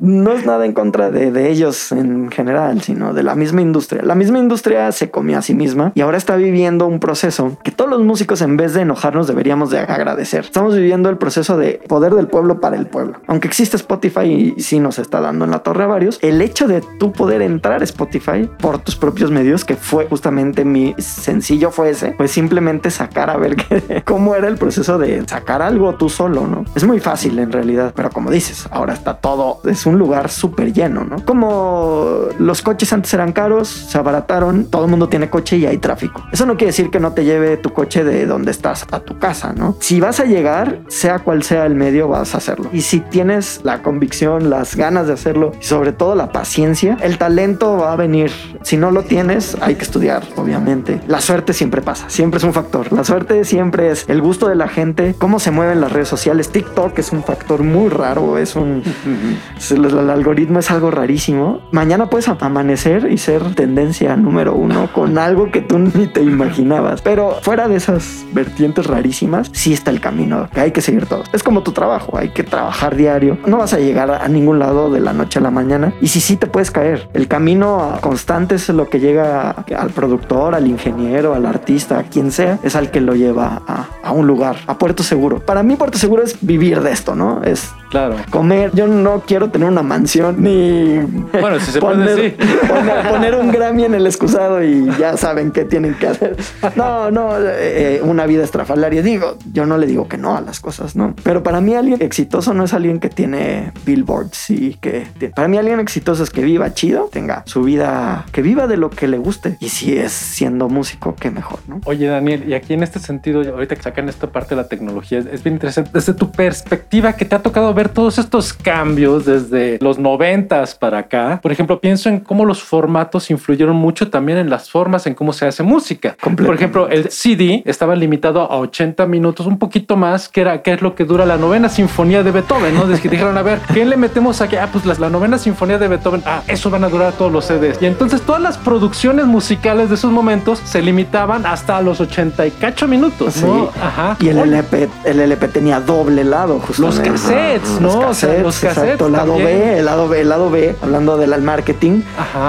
no 0.00 0.32
es 0.32 0.44
nada 0.44 0.66
en 0.66 0.72
contra 0.72 1.10
de, 1.10 1.30
de 1.32 1.50
ellos 1.50 1.92
en 1.92 2.30
general, 2.30 2.82
sino 2.82 3.14
de 3.14 3.22
la 3.22 3.34
misma 3.34 3.62
industria. 3.62 4.02
La 4.02 4.14
misma 4.14 4.38
industria 4.38 4.92
se 4.92 5.10
comió 5.10 5.38
a 5.38 5.42
sí 5.42 5.54
misma 5.54 5.92
y 5.94 6.00
ahora 6.00 6.18
está 6.18 6.36
viviendo 6.36 6.86
un 6.86 7.00
proceso 7.00 7.58
que 7.62 7.70
todos 7.70 7.90
los 7.90 8.00
músicos, 8.00 8.42
en 8.42 8.56
vez 8.56 8.74
de 8.74 8.82
enojarnos, 8.82 9.26
deberíamos 9.26 9.70
de 9.70 9.78
agradecer. 9.80 10.44
Estamos 10.44 10.74
viviendo 10.74 11.08
el 11.08 11.18
proceso 11.18 11.56
de 11.56 11.80
poder 11.88 12.14
del 12.14 12.26
pueblo 12.26 12.60
para 12.60 12.76
el 12.76 12.86
pueblo. 12.86 13.20
Aunque 13.26 13.48
existe 13.48 13.76
Spotify 13.76 14.26
y 14.26 14.45
sí 14.58 14.80
nos 14.80 14.98
está 14.98 15.20
dando 15.20 15.44
en 15.44 15.50
la 15.50 15.60
torre 15.60 15.84
a 15.84 15.86
varios, 15.86 16.18
el 16.22 16.40
hecho 16.40 16.68
de 16.68 16.82
tú 16.98 17.12
poder 17.12 17.42
entrar 17.42 17.80
a 17.80 17.84
Spotify 17.84 18.48
por 18.58 18.78
tus 18.78 18.96
propios 18.96 19.30
medios, 19.30 19.64
que 19.64 19.76
fue 19.76 20.06
justamente 20.06 20.64
mi 20.64 20.94
sencillo 20.98 21.70
fue 21.70 21.90
ese, 21.90 22.12
pues 22.12 22.30
simplemente 22.30 22.90
sacar 22.90 23.30
a 23.30 23.36
ver 23.36 23.56
cómo 24.04 24.34
era 24.34 24.48
el 24.48 24.56
proceso 24.56 24.98
de 24.98 25.26
sacar 25.26 25.62
algo 25.62 25.94
tú 25.94 26.08
solo, 26.08 26.46
¿no? 26.46 26.64
Es 26.74 26.84
muy 26.84 27.00
fácil 27.00 27.38
en 27.38 27.52
realidad, 27.52 27.92
pero 27.94 28.10
como 28.10 28.30
dices, 28.30 28.68
ahora 28.70 28.94
está 28.94 29.14
todo, 29.14 29.60
es 29.64 29.86
un 29.86 29.98
lugar 29.98 30.30
súper 30.30 30.72
lleno, 30.72 31.04
¿no? 31.04 31.24
Como 31.24 32.26
los 32.38 32.62
coches 32.62 32.92
antes 32.92 33.12
eran 33.14 33.32
caros, 33.32 33.68
se 33.68 33.98
abarataron, 33.98 34.66
todo 34.66 34.84
el 34.84 34.90
mundo 34.90 35.08
tiene 35.08 35.30
coche 35.30 35.56
y 35.56 35.66
hay 35.66 35.78
tráfico. 35.78 36.22
Eso 36.32 36.46
no 36.46 36.56
quiere 36.56 36.68
decir 36.68 36.90
que 36.90 37.00
no 37.00 37.12
te 37.12 37.24
lleve 37.24 37.56
tu 37.56 37.72
coche 37.72 38.04
de 38.04 38.26
donde 38.26 38.50
estás 38.50 38.86
a 38.90 39.00
tu 39.00 39.18
casa, 39.18 39.52
¿no? 39.52 39.76
Si 39.80 40.00
vas 40.00 40.20
a 40.20 40.24
llegar, 40.24 40.80
sea 40.88 41.20
cual 41.20 41.42
sea 41.42 41.66
el 41.66 41.74
medio, 41.74 42.08
vas 42.08 42.34
a 42.34 42.38
hacerlo. 42.38 42.68
Y 42.72 42.82
si 42.82 43.00
tienes 43.00 43.60
la 43.64 43.82
convicción, 43.82 44.25
las 44.40 44.76
ganas 44.76 45.06
de 45.06 45.12
hacerlo 45.12 45.52
y 45.60 45.64
sobre 45.64 45.92
todo 45.92 46.14
la 46.14 46.32
paciencia, 46.32 46.96
el 47.00 47.18
talento 47.18 47.76
va 47.76 47.92
a 47.92 47.96
venir. 47.96 48.30
Si 48.62 48.76
no 48.76 48.90
lo 48.90 49.02
tienes, 49.02 49.56
hay 49.60 49.76
que 49.76 49.84
estudiar, 49.84 50.24
obviamente. 50.36 51.00
La 51.06 51.20
suerte 51.20 51.52
siempre 51.52 51.82
pasa, 51.82 52.10
siempre 52.10 52.38
es 52.38 52.44
un 52.44 52.52
factor. 52.52 52.92
La 52.92 53.04
suerte 53.04 53.44
siempre 53.44 53.90
es 53.90 54.04
el 54.08 54.20
gusto 54.20 54.48
de 54.48 54.56
la 54.56 54.68
gente, 54.68 55.14
cómo 55.18 55.38
se 55.38 55.50
mueven 55.50 55.80
las 55.80 55.92
redes 55.92 56.08
sociales. 56.08 56.50
TikTok 56.50 56.98
es 56.98 57.12
un 57.12 57.22
factor 57.22 57.62
muy 57.62 57.88
raro, 57.88 58.38
es 58.38 58.56
un... 58.56 58.82
el 59.70 60.10
algoritmo 60.10 60.58
es 60.58 60.70
algo 60.70 60.90
rarísimo. 60.90 61.60
Mañana 61.70 62.10
puedes 62.10 62.28
amanecer 62.28 63.10
y 63.10 63.18
ser 63.18 63.54
tendencia 63.54 64.16
número 64.16 64.54
uno 64.54 64.90
con 64.92 65.18
algo 65.18 65.50
que 65.50 65.60
tú 65.60 65.78
ni 65.78 66.06
te 66.06 66.22
imaginabas. 66.22 67.02
Pero 67.02 67.36
fuera 67.42 67.68
de 67.68 67.76
esas 67.76 68.24
vertientes 68.32 68.86
rarísimas, 68.86 69.50
sí 69.52 69.72
está 69.72 69.90
el 69.90 70.00
camino 70.00 70.48
que 70.52 70.60
hay 70.60 70.72
que 70.72 70.80
seguir 70.80 71.06
todo. 71.06 71.22
Es 71.32 71.42
como 71.42 71.62
tu 71.62 71.72
trabajo, 71.72 72.16
hay 72.16 72.30
que 72.30 72.44
trabajar 72.44 72.96
diario. 72.96 73.38
No 73.46 73.58
vas 73.58 73.72
a 73.72 73.78
llegar 73.78 74.10
a 74.16 74.28
ningún 74.28 74.58
lado 74.58 74.90
de 74.90 75.00
la 75.00 75.12
noche 75.12 75.38
a 75.38 75.42
la 75.42 75.50
mañana. 75.50 75.92
Y 76.00 76.08
si 76.08 76.20
sí 76.20 76.36
te 76.36 76.46
puedes 76.46 76.70
caer, 76.70 77.08
el 77.14 77.28
camino 77.28 77.98
constante 78.00 78.56
es 78.56 78.68
lo 78.68 78.88
que 78.88 79.00
llega 79.00 79.50
al 79.50 79.90
productor, 79.90 80.54
al 80.54 80.66
ingeniero, 80.66 81.34
al 81.34 81.46
artista, 81.46 81.98
a 81.98 82.02
quien 82.04 82.30
sea, 82.30 82.58
es 82.62 82.76
al 82.76 82.90
que 82.90 83.00
lo 83.00 83.14
lleva 83.14 83.62
a, 83.66 83.86
a 84.02 84.12
un 84.12 84.26
lugar, 84.26 84.56
a 84.66 84.78
Puerto 84.78 85.02
Seguro. 85.02 85.40
Para 85.40 85.62
mí 85.62 85.76
Puerto 85.76 85.98
Seguro 85.98 86.22
es 86.22 86.38
vivir 86.40 86.80
de 86.80 86.92
esto, 86.92 87.14
¿no? 87.14 87.42
Es 87.42 87.72
Claro. 87.90 88.16
comer. 88.30 88.70
Yo 88.74 88.86
no 88.86 89.22
quiero 89.26 89.50
tener 89.50 89.68
una 89.68 89.82
mansión 89.82 90.42
ni 90.42 90.98
Bueno, 91.40 91.60
si 91.60 91.72
se 91.72 91.80
puede, 91.80 92.30
sí. 92.30 92.36
poner, 92.68 93.08
poner 93.08 93.34
un 93.34 93.50
Grammy 93.50 93.84
en 93.84 93.94
el 93.94 94.06
excusado 94.06 94.62
y 94.62 94.90
ya 94.98 95.16
saben 95.16 95.50
qué 95.50 95.64
tienen 95.64 95.94
que 95.94 96.08
hacer. 96.08 96.36
No, 96.74 97.10
no, 97.10 97.30
eh, 97.38 98.00
una 98.02 98.26
vida 98.26 98.44
estrafalaria. 98.44 99.02
Digo, 99.02 99.36
yo 99.52 99.66
no 99.66 99.78
le 99.78 99.86
digo 99.86 100.08
que 100.08 100.18
no 100.18 100.36
a 100.36 100.40
las 100.40 100.60
cosas, 100.60 100.96
¿no? 100.96 101.14
Pero 101.22 101.42
para 101.42 101.60
mí 101.60 101.74
alguien 101.74 102.02
exitoso 102.02 102.54
no 102.54 102.64
es 102.64 102.74
alguien 102.74 103.00
que 103.00 103.08
tiene 103.08 103.72
billboards 103.84 104.50
y 104.50 104.74
que... 104.74 105.06
Para 105.34 105.48
mí 105.48 105.58
alguien 105.58 105.80
exitoso 105.80 106.22
es 106.22 106.30
que 106.30 106.42
viva 106.42 106.74
chido, 106.74 107.08
tenga 107.12 107.42
su 107.46 107.62
vida, 107.62 108.26
que 108.32 108.42
viva 108.42 108.66
de 108.66 108.76
lo 108.76 108.90
que 108.90 109.06
le 109.08 109.18
guste. 109.18 109.56
Y 109.60 109.68
si 109.68 109.96
es 109.96 110.12
siendo 110.12 110.68
músico, 110.68 111.14
qué 111.18 111.30
mejor, 111.30 111.60
¿no? 111.66 111.80
Oye, 111.84 112.06
Daniel, 112.06 112.44
y 112.48 112.54
aquí 112.54 112.74
en 112.74 112.82
este 112.82 112.98
sentido, 112.98 113.40
ahorita 113.40 113.76
que 113.76 113.82
sacan 113.82 114.08
esta 114.08 114.28
parte 114.28 114.54
de 114.54 114.62
la 114.62 114.68
tecnología, 114.68 115.18
es, 115.18 115.26
es 115.26 115.42
bien 115.42 115.54
interesante. 115.54 115.90
Desde 115.92 116.14
tu 116.14 116.30
perspectiva, 116.30 117.12
que 117.14 117.24
te 117.24 117.34
ha 117.34 117.42
tocado 117.42 117.74
ver 117.76 117.88
todos 117.90 118.18
estos 118.18 118.52
cambios 118.52 119.24
desde 119.24 119.78
los 119.80 119.98
noventas 119.98 120.74
para 120.74 120.98
acá. 120.98 121.38
Por 121.42 121.52
ejemplo, 121.52 121.80
pienso 121.80 122.08
en 122.08 122.20
cómo 122.20 122.44
los 122.44 122.62
formatos 122.62 123.30
influyeron 123.30 123.76
mucho 123.76 124.10
también 124.10 124.38
en 124.38 124.50
las 124.50 124.70
formas 124.70 125.06
en 125.06 125.14
cómo 125.14 125.32
se 125.32 125.46
hace 125.46 125.62
música. 125.62 126.16
Por 126.20 126.54
ejemplo, 126.54 126.88
el 126.88 127.10
CD 127.10 127.62
estaba 127.66 127.94
limitado 127.94 128.40
a 128.40 128.58
80 128.58 129.06
minutos, 129.06 129.46
un 129.46 129.58
poquito 129.58 129.96
más, 129.96 130.28
que 130.28 130.40
era 130.40 130.62
que 130.62 130.72
es 130.72 130.82
lo 130.82 130.94
que 130.94 131.04
dura 131.04 131.26
la 131.26 131.36
novena 131.36 131.68
sinfonía 131.68 132.22
de 132.22 132.30
Beethoven, 132.30 132.74
¿no? 132.74 132.86
Desde 132.86 133.02
que 133.02 133.08
dijeron, 133.08 133.36
a 133.36 133.42
ver, 133.42 133.60
¿qué 133.72 133.84
le 133.84 133.96
metemos 133.96 134.40
aquí? 134.40 134.56
Ah, 134.56 134.68
pues 134.72 134.86
la, 134.86 134.94
la 134.94 135.10
novena 135.10 135.38
sinfonía 135.38 135.78
de 135.78 135.88
Beethoven, 135.88 136.22
ah, 136.26 136.42
eso 136.48 136.70
van 136.70 136.84
a 136.84 136.88
durar 136.88 137.12
todos 137.12 137.30
los 137.30 137.44
CDs. 137.44 137.80
Y 137.80 137.86
entonces 137.86 138.22
todas 138.22 138.40
las 138.40 138.56
producciones 138.58 139.26
musicales 139.26 139.88
de 139.90 139.96
esos 139.96 140.10
momentos 140.10 140.60
se 140.64 140.80
limitaban 140.80 141.44
hasta 141.46 141.80
los 141.82 142.00
80 142.00 142.46
y 142.46 142.50
cacho 142.52 142.88
minutos, 142.88 143.42
¿no? 143.42 143.70
Sí. 143.72 143.80
Ajá. 143.82 144.16
Y 144.20 144.28
el 144.28 144.38
LP, 144.38 144.88
el 145.04 145.20
LP 145.20 145.48
tenía 145.48 145.80
doble 145.80 146.24
lado, 146.24 146.58
justamente. 146.60 147.10
Los 147.10 147.20
cassettes, 147.20 147.65
¿no? 147.80 147.80
Los 147.80 147.94
O 147.94 147.98
sea, 147.98 148.08
cassettes, 148.08 148.42
los 148.42 148.58
cassettes 148.60 148.84
exacto. 148.84 149.08
Lado. 149.08 149.36
B, 149.36 149.78
el 149.78 149.84
lado 149.84 150.08
B, 150.08 150.20
el 150.20 150.28
lado 150.28 150.50
B, 150.50 150.76
hablando 150.82 151.16
del 151.16 151.40
marketing, 151.42 152.02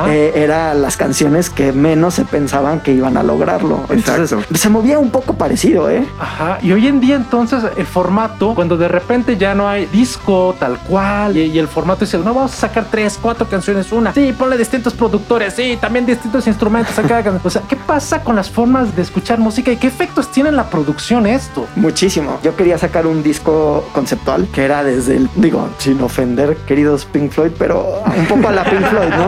eh, 0.09 0.33
era 0.35 0.73
las 0.73 0.97
canciones 0.97 1.49
que 1.49 1.71
menos 1.71 2.15
se 2.15 2.25
pensaban 2.25 2.79
que 2.81 2.91
iban 2.91 3.17
a 3.17 3.23
lograrlo. 3.23 3.81
Entonces, 3.89 4.31
Exacto. 4.31 4.55
se 4.57 4.69
movía 4.69 4.99
un 4.99 5.11
poco 5.11 5.33
parecido, 5.33 5.89
¿eh? 5.89 6.05
Ajá, 6.19 6.59
y 6.61 6.71
hoy 6.71 6.87
en 6.87 6.99
día 6.99 7.15
entonces 7.15 7.63
el 7.75 7.85
formato, 7.85 8.53
cuando 8.55 8.77
de 8.77 8.87
repente 8.87 9.37
ya 9.37 9.53
no 9.53 9.67
hay 9.67 9.85
disco 9.87 10.55
tal 10.59 10.77
cual, 10.79 11.37
y, 11.37 11.41
y 11.43 11.59
el 11.59 11.67
formato 11.67 12.05
dice, 12.05 12.17
no, 12.17 12.33
vamos 12.33 12.53
a 12.53 12.55
sacar 12.55 12.85
tres, 12.89 13.19
cuatro 13.21 13.47
canciones, 13.47 13.91
una, 13.91 14.13
sí, 14.13 14.33
ponle 14.37 14.57
distintos 14.57 14.93
productores, 14.93 15.53
sí, 15.53 15.77
también 15.79 16.05
distintos 16.05 16.47
instrumentos 16.47 16.97
a 16.97 17.03
cada 17.03 17.23
canción. 17.23 17.41
O 17.43 17.49
sea, 17.49 17.61
¿qué 17.67 17.75
pasa 17.75 18.23
con 18.23 18.35
las 18.35 18.49
formas 18.49 18.95
de 18.95 19.01
escuchar 19.01 19.39
música 19.39 19.71
y 19.71 19.77
qué 19.77 19.87
efectos 19.87 20.31
tiene 20.31 20.49
en 20.49 20.55
la 20.55 20.69
producción 20.69 21.27
esto? 21.27 21.67
Muchísimo. 21.75 22.39
Yo 22.43 22.55
quería 22.55 22.77
sacar 22.77 23.07
un 23.07 23.23
disco 23.23 23.83
conceptual 23.93 24.47
que 24.53 24.63
era 24.65 24.83
desde 24.83 25.06
el, 25.07 25.29
digo, 25.35 25.69
sin 25.77 26.01
ofender, 26.01 26.57
queridos 26.67 27.05
Pink 27.05 27.31
Floyd, 27.31 27.51
pero 27.57 28.03
un 28.17 28.25
poco 28.25 28.47
a 28.47 28.51
la 28.51 28.63
Pink 28.63 28.85
Floyd, 28.85 29.09
¿no? 29.09 29.27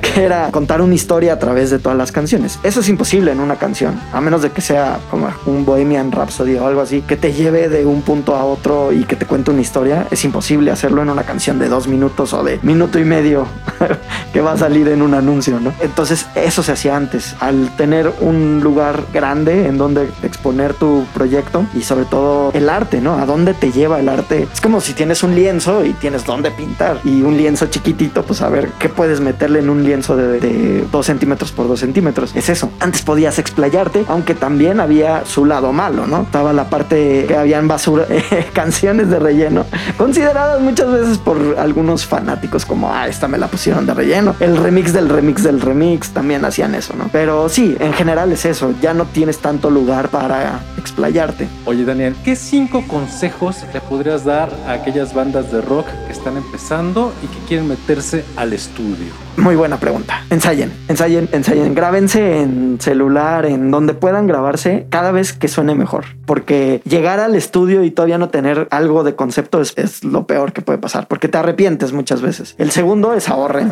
Que 0.00 0.24
era 0.24 0.50
contar 0.50 0.80
una 0.80 0.94
historia 0.94 1.32
a 1.32 1.38
través 1.38 1.70
de 1.70 1.78
todas 1.78 1.96
las 1.96 2.12
canciones. 2.12 2.58
Eso 2.62 2.80
es 2.80 2.88
imposible 2.88 3.32
en 3.32 3.40
una 3.40 3.56
canción, 3.56 3.98
a 4.12 4.20
menos 4.20 4.42
de 4.42 4.50
que 4.50 4.60
sea 4.60 4.98
como 5.10 5.28
un 5.46 5.64
Bohemian 5.64 6.12
Rhapsody 6.12 6.56
o 6.56 6.66
algo 6.66 6.80
así, 6.80 7.02
que 7.02 7.16
te 7.16 7.32
lleve 7.32 7.68
de 7.68 7.86
un 7.86 8.02
punto 8.02 8.36
a 8.36 8.44
otro 8.44 8.92
y 8.92 9.04
que 9.04 9.16
te 9.16 9.26
cuente 9.26 9.50
una 9.50 9.60
historia. 9.60 10.06
Es 10.10 10.24
imposible 10.24 10.70
hacerlo 10.70 11.02
en 11.02 11.10
una 11.10 11.22
canción 11.22 11.58
de 11.58 11.68
dos 11.68 11.88
minutos 11.88 12.32
o 12.32 12.42
de 12.42 12.58
minuto 12.62 12.98
y 12.98 13.04
medio 13.04 13.46
que 14.32 14.40
va 14.40 14.52
a 14.52 14.58
salir 14.58 14.88
en 14.88 15.02
un 15.02 15.14
anuncio, 15.14 15.58
¿no? 15.60 15.72
Entonces, 15.80 16.26
eso 16.34 16.62
se 16.62 16.72
hacía 16.72 16.96
antes. 16.96 17.34
Al 17.40 17.74
tener 17.76 18.12
un 18.20 18.60
lugar 18.62 19.04
grande 19.12 19.66
en 19.66 19.78
donde 19.78 20.08
exponer 20.22 20.74
tu 20.74 21.04
proyecto 21.14 21.64
y 21.74 21.82
sobre 21.82 22.04
todo 22.04 22.50
el 22.52 22.68
arte, 22.68 23.00
¿no? 23.00 23.14
¿A 23.14 23.26
dónde 23.26 23.54
te 23.54 23.72
lleva 23.72 24.00
el 24.00 24.08
arte? 24.08 24.46
Es 24.52 24.60
como 24.60 24.80
si 24.80 24.92
tienes 24.92 25.07
un 25.22 25.34
lienzo 25.34 25.84
y 25.84 25.92
tienes 25.94 26.24
dónde 26.24 26.50
pintar 26.50 27.00
y 27.04 27.22
un 27.22 27.36
lienzo 27.36 27.66
chiquitito, 27.66 28.22
pues 28.22 28.42
a 28.42 28.48
ver 28.48 28.70
qué 28.78 28.88
puedes 28.88 29.20
meterle 29.20 29.60
en 29.60 29.70
un 29.70 29.84
lienzo 29.84 30.16
de, 30.16 30.40
de 30.40 30.86
dos 30.90 31.06
centímetros 31.06 31.52
por 31.52 31.68
dos 31.68 31.80
centímetros. 31.80 32.34
Es 32.34 32.48
eso. 32.48 32.70
Antes 32.80 33.02
podías 33.02 33.38
explayarte, 33.38 34.04
aunque 34.08 34.34
también 34.34 34.80
había 34.80 35.24
su 35.24 35.44
lado 35.44 35.72
malo, 35.72 36.06
¿no? 36.06 36.22
Estaba 36.22 36.52
la 36.52 36.68
parte 36.68 37.24
que 37.26 37.36
habían 37.36 37.68
basura, 37.68 38.06
canciones 38.52 39.08
de 39.10 39.18
relleno, 39.18 39.64
consideradas 39.96 40.60
muchas 40.60 40.90
veces 40.90 41.18
por 41.18 41.56
algunos 41.58 42.06
fanáticos 42.06 42.64
como, 42.64 42.92
ah, 42.92 43.08
esta 43.08 43.28
me 43.28 43.38
la 43.38 43.48
pusieron 43.48 43.86
de 43.86 43.94
relleno. 43.94 44.34
El 44.40 44.56
remix 44.56 44.92
del 44.92 45.08
remix 45.08 45.42
del 45.42 45.60
remix 45.60 46.10
también 46.10 46.44
hacían 46.44 46.74
eso, 46.74 46.94
¿no? 46.96 47.08
Pero 47.12 47.48
sí, 47.48 47.76
en 47.80 47.92
general 47.92 48.32
es 48.32 48.44
eso. 48.44 48.74
Ya 48.80 48.94
no 48.94 49.04
tienes 49.06 49.38
tanto 49.38 49.70
lugar 49.70 50.08
para 50.08 50.60
explayarte. 50.76 51.48
Oye, 51.64 51.84
Daniel, 51.84 52.16
¿qué 52.24 52.36
cinco 52.36 52.84
consejos 52.86 53.64
le 53.72 53.80
podrías 53.80 54.24
dar 54.24 54.50
a 54.66 54.82
bandas 55.14 55.52
de 55.52 55.60
rock 55.60 55.86
que 56.06 56.12
están 56.12 56.36
empezando 56.36 57.12
y 57.22 57.26
que 57.28 57.38
quieren 57.46 57.68
meterse 57.68 58.24
al 58.36 58.52
estudio? 58.52 59.27
Muy 59.38 59.54
buena 59.54 59.78
pregunta. 59.78 60.24
Ensayen, 60.30 60.72
ensayen, 60.88 61.28
ensayen. 61.30 61.72
Grábense 61.72 62.40
en 62.40 62.78
celular, 62.80 63.46
en 63.46 63.70
donde 63.70 63.94
puedan 63.94 64.26
grabarse 64.26 64.86
cada 64.90 65.12
vez 65.12 65.32
que 65.32 65.46
suene 65.46 65.76
mejor. 65.76 66.06
Porque 66.26 66.82
llegar 66.84 67.20
al 67.20 67.36
estudio 67.36 67.84
y 67.84 67.92
todavía 67.92 68.18
no 68.18 68.30
tener 68.30 68.66
algo 68.72 69.04
de 69.04 69.14
concepto 69.14 69.60
es, 69.60 69.74
es 69.76 70.02
lo 70.02 70.26
peor 70.26 70.52
que 70.52 70.60
puede 70.60 70.78
pasar, 70.78 71.06
porque 71.06 71.28
te 71.28 71.38
arrepientes 71.38 71.92
muchas 71.92 72.20
veces. 72.20 72.56
El 72.58 72.72
segundo 72.72 73.14
es 73.14 73.28
ahorren. 73.28 73.70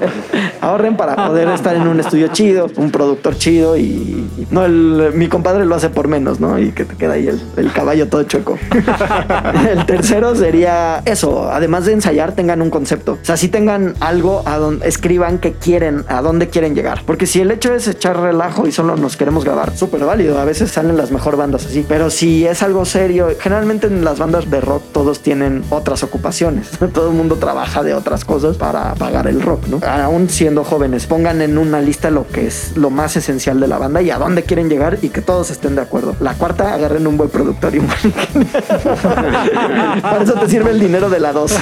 ahorren 0.62 0.96
para 0.96 1.16
poder 1.16 1.48
estar 1.48 1.76
en 1.76 1.86
un 1.86 2.00
estudio 2.00 2.28
chido, 2.28 2.68
un 2.76 2.90
productor 2.90 3.36
chido 3.36 3.76
y 3.76 4.26
no 4.50 4.64
el, 4.64 5.12
mi 5.14 5.28
compadre 5.28 5.66
lo 5.66 5.74
hace 5.74 5.90
por 5.90 6.08
menos, 6.08 6.40
¿no? 6.40 6.58
Y 6.58 6.72
que 6.72 6.86
te 6.86 6.96
queda 6.96 7.12
ahí 7.12 7.28
el, 7.28 7.42
el 7.58 7.72
caballo 7.72 8.08
todo 8.08 8.22
chueco. 8.22 8.58
el 9.70 9.84
tercero 9.84 10.34
sería 10.34 11.02
eso, 11.04 11.50
además 11.52 11.84
de 11.84 11.92
ensayar, 11.92 12.32
tengan 12.32 12.62
un 12.62 12.70
concepto. 12.70 13.18
O 13.20 13.24
sea, 13.24 13.36
si 13.36 13.48
tengan 13.48 13.94
algo 14.00 14.42
a 14.46 14.56
donde 14.56 14.93
escriban 14.94 15.38
que 15.38 15.52
quieren, 15.52 16.04
a 16.08 16.22
dónde 16.22 16.48
quieren 16.48 16.74
llegar. 16.74 17.02
Porque 17.04 17.26
si 17.26 17.40
el 17.40 17.50
hecho 17.50 17.74
es 17.74 17.88
echar 17.88 18.18
relajo 18.18 18.66
y 18.66 18.72
solo 18.72 18.96
nos 18.96 19.16
queremos 19.16 19.44
grabar, 19.44 19.76
súper 19.76 20.04
válido. 20.04 20.38
A 20.38 20.44
veces 20.44 20.70
salen 20.70 20.96
las 20.96 21.10
mejor 21.10 21.36
bandas 21.36 21.66
así. 21.66 21.84
Pero 21.88 22.10
si 22.10 22.46
es 22.46 22.62
algo 22.62 22.84
serio, 22.84 23.28
generalmente 23.40 23.88
en 23.88 24.04
las 24.04 24.20
bandas 24.20 24.48
de 24.50 24.60
rock 24.60 24.82
todos 24.92 25.20
tienen 25.20 25.64
otras 25.70 26.04
ocupaciones. 26.04 26.70
Todo 26.94 27.10
el 27.10 27.16
mundo 27.16 27.36
trabaja 27.36 27.82
de 27.82 27.92
otras 27.92 28.24
cosas 28.24 28.56
para 28.56 28.94
pagar 28.94 29.26
el 29.26 29.42
rock, 29.42 29.66
¿no? 29.66 29.80
Aún 29.84 30.28
siendo 30.28 30.62
jóvenes, 30.62 31.06
pongan 31.06 31.42
en 31.42 31.58
una 31.58 31.80
lista 31.80 32.10
lo 32.10 32.28
que 32.28 32.46
es 32.46 32.76
lo 32.76 32.90
más 32.90 33.16
esencial 33.16 33.58
de 33.58 33.66
la 33.66 33.78
banda 33.78 34.00
y 34.00 34.10
a 34.10 34.18
dónde 34.18 34.44
quieren 34.44 34.68
llegar 34.68 34.98
y 35.02 35.08
que 35.08 35.22
todos 35.22 35.50
estén 35.50 35.74
de 35.74 35.82
acuerdo. 35.82 36.14
La 36.20 36.34
cuarta, 36.34 36.72
agarren 36.72 37.04
un 37.06 37.16
buen 37.16 37.30
productor 37.30 37.74
y 37.74 37.78
un 37.78 37.86
Para 40.02 40.22
eso 40.22 40.34
te 40.34 40.48
sirve 40.48 40.70
el 40.70 40.78
dinero 40.78 41.10
de 41.10 41.20
la 41.20 41.32
dos. 41.32 41.56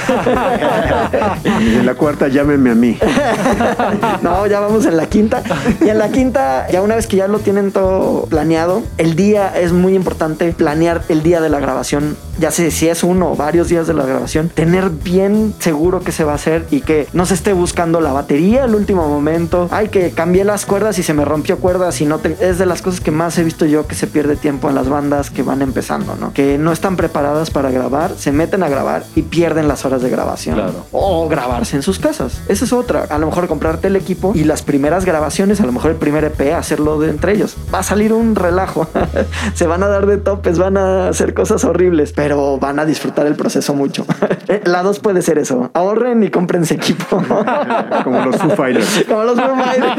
En 1.61 1.87
la 1.87 1.95
cuarta, 1.95 2.29
llámenme 2.29 2.71
a 2.71 2.75
mí. 2.75 2.99
no, 4.23 4.47
ya 4.47 4.61
vamos 4.61 4.87
en 4.87 4.97
la 4.97 5.07
quinta. 5.07 5.43
Y 5.81 5.89
en 5.89 5.99
la 5.99 6.11
quinta, 6.11 6.67
ya 6.71 6.83
una 6.83 6.97
vez 6.97 7.07
que 7.07 7.17
ya 7.17 7.29
lo 7.29 7.39
tienen 7.39 7.73
todo 7.73 8.27
planeado, 8.27 8.83
el 8.99 9.17
día 9.17 9.49
es 9.59 9.73
muy 9.73 9.95
importante 9.95 10.53
planear 10.53 11.03
el 11.09 11.23
día 11.23 11.41
de 11.41 11.49
la 11.49 11.61
grabación. 11.61 12.17
Ya 12.39 12.51
sé 12.51 12.71
si 12.71 12.89
es 12.89 13.05
uno 13.05 13.33
o 13.33 13.37
varios 13.37 13.69
días 13.69 13.87
de 13.87 13.95
la 13.95 14.05
grabación, 14.05 14.49
tener 14.49 14.91
bien 14.91 15.55
seguro 15.59 16.01
que 16.01 16.13
se 16.13 16.25
va 16.25 16.33
a 16.33 16.37
hacer 16.37 16.67
y 16.71 16.81
que 16.81 17.07
no 17.13 17.27
se 17.27 17.35
esté 17.35 17.53
buscando 17.53 18.01
la 18.01 18.13
batería 18.13 18.65
el 18.65 18.75
último 18.75 19.07
momento. 19.09 19.69
Ay, 19.71 19.89
que 19.89 20.11
cambié 20.11 20.45
las 20.45 20.67
cuerdas 20.67 20.99
y 20.99 21.03
se 21.03 21.15
me 21.15 21.25
rompió 21.25 21.59
cuerdas 21.59 22.01
y 22.01 22.07
no 22.07 22.19
te... 22.19 22.37
Es 22.41 22.59
de 22.59 22.67
las 22.67 22.83
cosas 22.83 23.01
que 23.01 23.11
más 23.11 23.37
he 23.39 23.45
visto 23.45 23.67
yo 23.67 23.87
que 23.87 23.95
se 23.95 24.07
pierde 24.07 24.37
tiempo 24.37 24.69
en 24.69 24.75
las 24.75 24.89
bandas 24.89 25.31
que 25.31 25.43
van 25.43 25.63
empezando, 25.63 26.17
¿no? 26.17 26.33
Que 26.33 26.59
no 26.59 26.73
están 26.73 26.97
preparadas 26.97 27.51
para 27.51 27.71
grabar, 27.71 28.15
se 28.17 28.33
meten 28.33 28.63
a 28.63 28.69
grabar 28.69 29.05
y 29.15 29.23
pierden 29.23 29.69
las 29.69 29.85
horas 29.85 30.03
de 30.03 30.11
grabación. 30.11 30.57
Claro. 30.57 30.87
O 30.93 31.29
grabarse 31.29 31.77
en 31.77 31.83
sus 31.83 31.99
casas. 31.99 32.41
Esa 32.49 32.65
es 32.65 32.73
otra. 32.73 33.02
A 33.11 33.19
lo 33.19 33.27
mejor 33.27 33.49
comprarte 33.49 33.89
el 33.89 33.97
equipo 33.97 34.33
y 34.35 34.45
las 34.45 34.63
primeras 34.63 35.05
grabaciones, 35.05 35.61
a 35.61 35.67
lo 35.67 35.73
mejor 35.73 35.91
el 35.93 35.97
primer 35.97 36.25
EP, 36.25 36.55
hacerlo 36.55 36.99
de 36.99 37.11
entre 37.11 37.33
ellos. 37.33 37.57
Va 37.73 37.81
a 37.81 37.83
salir 37.83 38.13
un 38.13 38.35
relajo. 38.35 38.89
Se 39.55 39.67
van 39.67 39.83
a 39.83 39.89
dar 39.89 40.07
de 40.07 40.19
topes, 40.19 40.59
van 40.59 40.77
a 40.77 41.09
hacer 41.09 41.35
cosas 41.35 41.65
horribles, 41.65 42.13
pero 42.13 42.59
van 42.59 42.79
a 42.79 42.85
disfrutar 42.85 43.27
el 43.27 43.35
proceso 43.35 43.75
mucho. 43.75 44.07
La 44.65 44.83
dos 44.83 45.01
puede 45.01 45.23
ser 45.23 45.39
eso. 45.39 45.71
Ahorren 45.75 46.23
y 46.23 46.31
cómprense 46.31 46.75
equipo. 46.75 47.23
Como 48.05 48.25
los 48.25 48.37
Foo 48.37 48.51
Fighters. 48.51 49.05
Como 49.09 49.25
los 49.25 49.41
Foo 49.41 49.57
Fighters. 49.57 49.97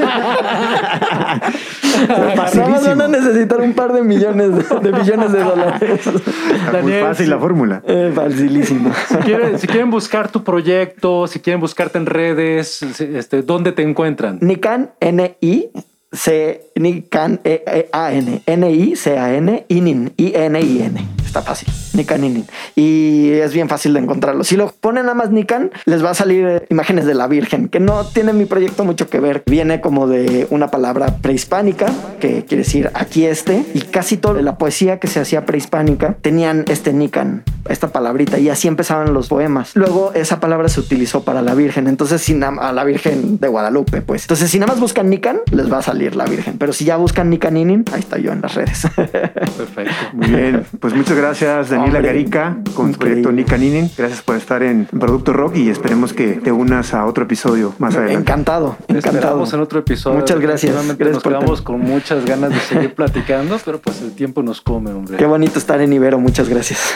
Nada 2.55 2.79
van 2.79 3.01
a 3.01 3.07
necesitar 3.07 3.61
un 3.61 3.73
par 3.73 3.93
de 3.93 4.01
millones 4.01 4.51
de, 4.55 4.79
de 4.79 4.97
millones 4.97 5.31
de 5.31 5.43
dólares. 5.43 6.07
Está 6.07 6.81
muy 6.81 6.93
fácil 6.93 7.29
la 7.29 7.39
fórmula. 7.39 7.81
Eh, 7.85 8.11
facilísimo. 8.13 8.91
Si 9.07 9.15
quieren, 9.17 9.59
si 9.59 9.67
quieren 9.67 9.89
buscar 9.89 10.29
tu 10.29 10.43
proyecto, 10.43 11.27
si 11.27 11.39
quieren 11.39 11.59
buscarte 11.59 11.97
en 11.97 12.05
redes, 12.05 12.83
este, 13.01 13.41
¿dónde 13.41 13.71
te 13.71 13.81
encuentran? 13.81 14.39
Nikan, 14.41 14.91
N-I, 14.99 15.71
C, 16.11 16.61
Nikan, 16.75 17.39
E, 17.43 17.63
E, 17.65 17.89
A-N, 17.91 18.41
N-I-C-A-N, 18.45 19.65
Inin, 19.67 20.13
I-N-I-N. 20.17 21.22
Está 21.33 21.41
fácil. 21.41 21.67
Nikan. 21.93 22.45
Y 22.75 23.31
es 23.31 23.53
bien 23.53 23.67
fácil 23.67 23.93
de 23.93 23.99
encontrarlo. 23.99 24.43
Si 24.43 24.55
lo 24.55 24.71
ponen 24.71 25.05
nada 25.05 25.15
más 25.15 25.31
Nikan, 25.31 25.71
les 25.85 26.05
va 26.05 26.11
a 26.11 26.13
salir 26.13 26.45
eh, 26.45 26.65
imágenes 26.69 27.05
de 27.05 27.15
la 27.15 27.27
Virgen, 27.27 27.69
que 27.69 27.79
no 27.79 28.05
tiene 28.05 28.33
mi 28.33 28.45
proyecto 28.45 28.85
mucho 28.85 29.09
que 29.09 29.19
ver. 29.19 29.41
Viene 29.47 29.81
como 29.81 30.07
de 30.07 30.45
una 30.51 30.69
palabra 30.69 31.17
prehispánica, 31.21 31.87
que 32.19 32.45
quiere 32.45 32.63
decir 32.63 32.91
aquí 32.93 33.25
este, 33.25 33.65
y 33.73 33.81
casi 33.81 34.17
toda 34.17 34.43
la 34.43 34.59
poesía 34.59 34.99
que 34.99 35.07
se 35.07 35.19
hacía 35.19 35.43
prehispánica 35.45 36.15
tenían 36.21 36.65
este 36.67 36.93
Nikan, 36.93 37.43
esta 37.67 37.87
palabrita, 37.87 38.37
y 38.37 38.49
así 38.49 38.67
empezaban 38.67 39.13
los 39.15 39.27
poemas. 39.29 39.75
Luego 39.75 40.11
esa 40.13 40.39
palabra 40.39 40.69
se 40.69 40.79
utilizó 40.81 41.23
para 41.23 41.41
la 41.41 41.55
Virgen, 41.55 41.87
entonces 41.87 42.21
si 42.21 42.39
a 42.43 42.71
la 42.71 42.83
Virgen 42.83 43.39
de 43.39 43.47
Guadalupe, 43.47 44.01
pues. 44.01 44.23
Entonces 44.23 44.51
si 44.51 44.59
nada 44.59 44.73
más 44.73 44.79
buscan 44.79 45.09
Nikan, 45.09 45.39
les 45.51 45.71
va 45.71 45.79
a 45.79 45.81
salir 45.81 46.15
la 46.15 46.25
Virgen, 46.25 46.59
pero 46.59 46.73
si 46.73 46.85
ya 46.85 46.97
buscan 46.97 47.31
Nikan 47.31 47.57
Inin, 47.57 47.85
ahí 47.91 48.01
está 48.01 48.19
yo 48.19 48.31
en 48.31 48.41
las 48.41 48.53
redes. 48.53 48.87
Perfecto. 48.95 49.93
Muy 50.13 50.27
bien, 50.27 50.63
pues 50.79 50.93
muchas 50.93 51.17
gracias 51.17 51.22
Daniela 51.23 51.83
Hombre, 51.83 52.01
Garica 52.01 52.57
con 52.75 52.91
su 52.91 52.99
proyecto. 52.99 53.31
Nika 53.31 53.57
Ninin. 53.57 53.89
Gracias 53.97 54.21
por 54.21 54.35
estar 54.35 54.61
en 54.61 54.85
Producto 54.85 55.31
Rock 55.31 55.55
y 55.55 55.69
esperemos 55.69 56.11
que 56.11 56.33
te 56.33 56.51
unas 56.51 56.93
a 56.93 57.05
otro 57.05 57.23
episodio 57.23 57.73
más 57.79 57.95
adelante. 57.95 58.19
encantado, 58.19 58.75
encantado. 58.89 59.43
en 59.51 59.59
otro 59.59 59.79
episodio. 59.79 60.19
Muchas 60.19 60.39
gracias. 60.39 60.73
Gracias 60.73 61.13
Nos 61.13 61.23
por 61.23 61.33
quedamos 61.33 61.61
con 61.61 61.79
muchas 61.79 62.25
ganas 62.25 62.49
de 62.49 62.59
seguir 62.59 62.93
platicando, 62.95 63.57
pero 63.63 63.79
pues 63.79 64.01
el 64.01 64.11
tiempo 64.11 64.43
nos 64.43 64.59
come, 64.61 64.91
hombre. 64.91 65.17
Qué 65.17 65.25
bonito 65.25 65.59
estar 65.59 65.79
en 65.79 65.93
Ibero, 65.93 66.19
muchas 66.19 66.49
gracias. 66.49 66.93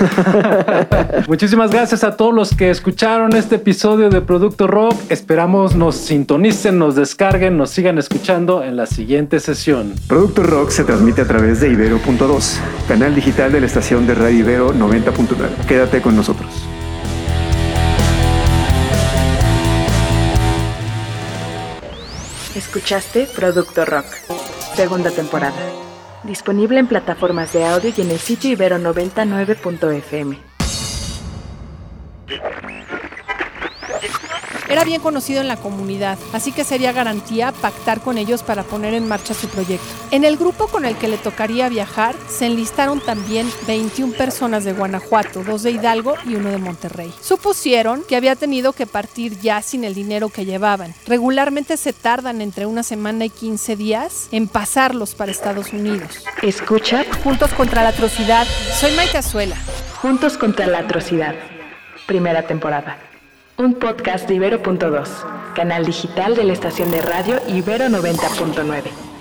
Muchísimas 1.27 1.71
gracias 1.71 2.03
a 2.03 2.17
todos 2.17 2.33
los 2.33 2.53
que 2.53 2.69
escucharon 2.69 3.33
este 3.33 3.55
episodio 3.55 4.09
de 4.09 4.21
Producto 4.21 4.67
Rock. 4.67 4.95
Esperamos 5.09 5.75
nos 5.75 5.95
sintonicen, 5.95 6.77
nos 6.77 6.95
descarguen, 6.95 7.57
nos 7.57 7.69
sigan 7.69 7.97
escuchando 7.97 8.63
en 8.63 8.75
la 8.75 8.85
siguiente 8.85 9.39
sesión. 9.39 9.93
Producto 10.07 10.43
Rock 10.43 10.69
se 10.71 10.83
transmite 10.83 11.21
a 11.21 11.25
través 11.25 11.61
de 11.61 11.69
Ibero.2, 11.69 12.57
canal 12.87 13.15
digital 13.15 13.51
de 13.51 13.61
la 13.61 13.65
estación 13.65 14.07
de 14.07 14.15
Radio 14.17 14.39
Ibero 14.39 14.73
90.9. 14.73 15.65
Quédate 15.67 16.01
con 16.01 16.15
nosotros. 16.15 16.49
Escuchaste 22.55 23.27
Producto 23.35 23.85
Rock, 23.85 24.05
segunda 24.75 25.11
temporada. 25.11 25.55
Disponible 26.23 26.79
en 26.79 26.87
plataformas 26.87 27.53
de 27.53 27.65
audio 27.65 27.93
y 27.95 28.01
en 28.01 28.09
el 28.09 28.17
sitio 28.17 28.57
ibero99.fm. 28.57 30.37
Era 34.69 34.83
bien 34.83 35.01
conocido 35.01 35.41
en 35.41 35.47
la 35.47 35.57
comunidad, 35.57 36.17
así 36.33 36.51
que 36.51 36.63
sería 36.63 36.91
garantía 36.91 37.51
pactar 37.53 38.01
con 38.01 38.17
ellos 38.17 38.43
para 38.43 38.63
poner 38.63 38.93
en 38.93 39.07
marcha 39.07 39.33
su 39.33 39.47
proyecto. 39.47 39.87
En 40.11 40.25
el 40.25 40.37
grupo 40.37 40.67
con 40.67 40.85
el 40.85 40.97
que 40.97 41.07
le 41.07 41.17
tocaría 41.17 41.69
viajar 41.69 42.15
se 42.29 42.47
enlistaron 42.47 42.99
también 42.99 43.49
21 43.65 44.13
personas 44.13 44.65
de 44.65 44.73
Guanajuato, 44.73 45.43
dos 45.43 45.63
de 45.63 45.71
Hidalgo 45.71 46.15
y 46.25 46.35
uno 46.35 46.49
de 46.49 46.57
Monterrey. 46.57 47.13
Supusieron 47.21 48.03
que 48.03 48.15
había 48.15 48.35
tenido 48.35 48.73
que 48.73 48.85
partir 48.85 49.39
ya 49.39 49.61
sin 49.61 49.83
el 49.83 49.93
dinero 49.93 50.29
que 50.29 50.45
llevaban. 50.45 50.93
Regularmente 51.05 51.77
se 51.77 51.93
tardan 51.93 52.41
entre 52.41 52.65
una 52.65 52.83
semana 52.83 53.25
y 53.25 53.29
15 53.29 53.75
días 53.75 54.27
en 54.31 54.47
pasarlos 54.47 55.15
para 55.15 55.31
Estados 55.31 55.71
Unidos. 55.71 56.25
Escucha 56.41 57.05
Juntos 57.23 57.53
contra 57.53 57.83
la 57.83 57.89
atrocidad, 57.89 58.45
soy 58.79 58.91
Maite 58.95 59.17
Azuela. 59.17 59.55
Juntos 60.01 60.37
contra 60.37 60.67
la 60.67 60.79
atrocidad, 60.79 61.35
primera 62.05 62.43
temporada. 62.43 63.06
Un 63.59 63.73
podcast 63.73 64.27
de 64.27 64.35
Ibero.2, 64.35 65.53
canal 65.55 65.83
digital 65.83 66.35
de 66.35 66.43
la 66.43 66.53
estación 66.53 66.91
de 66.91 67.01
radio 67.01 67.39
Ibero 67.47 67.85
90.9. 67.85 69.16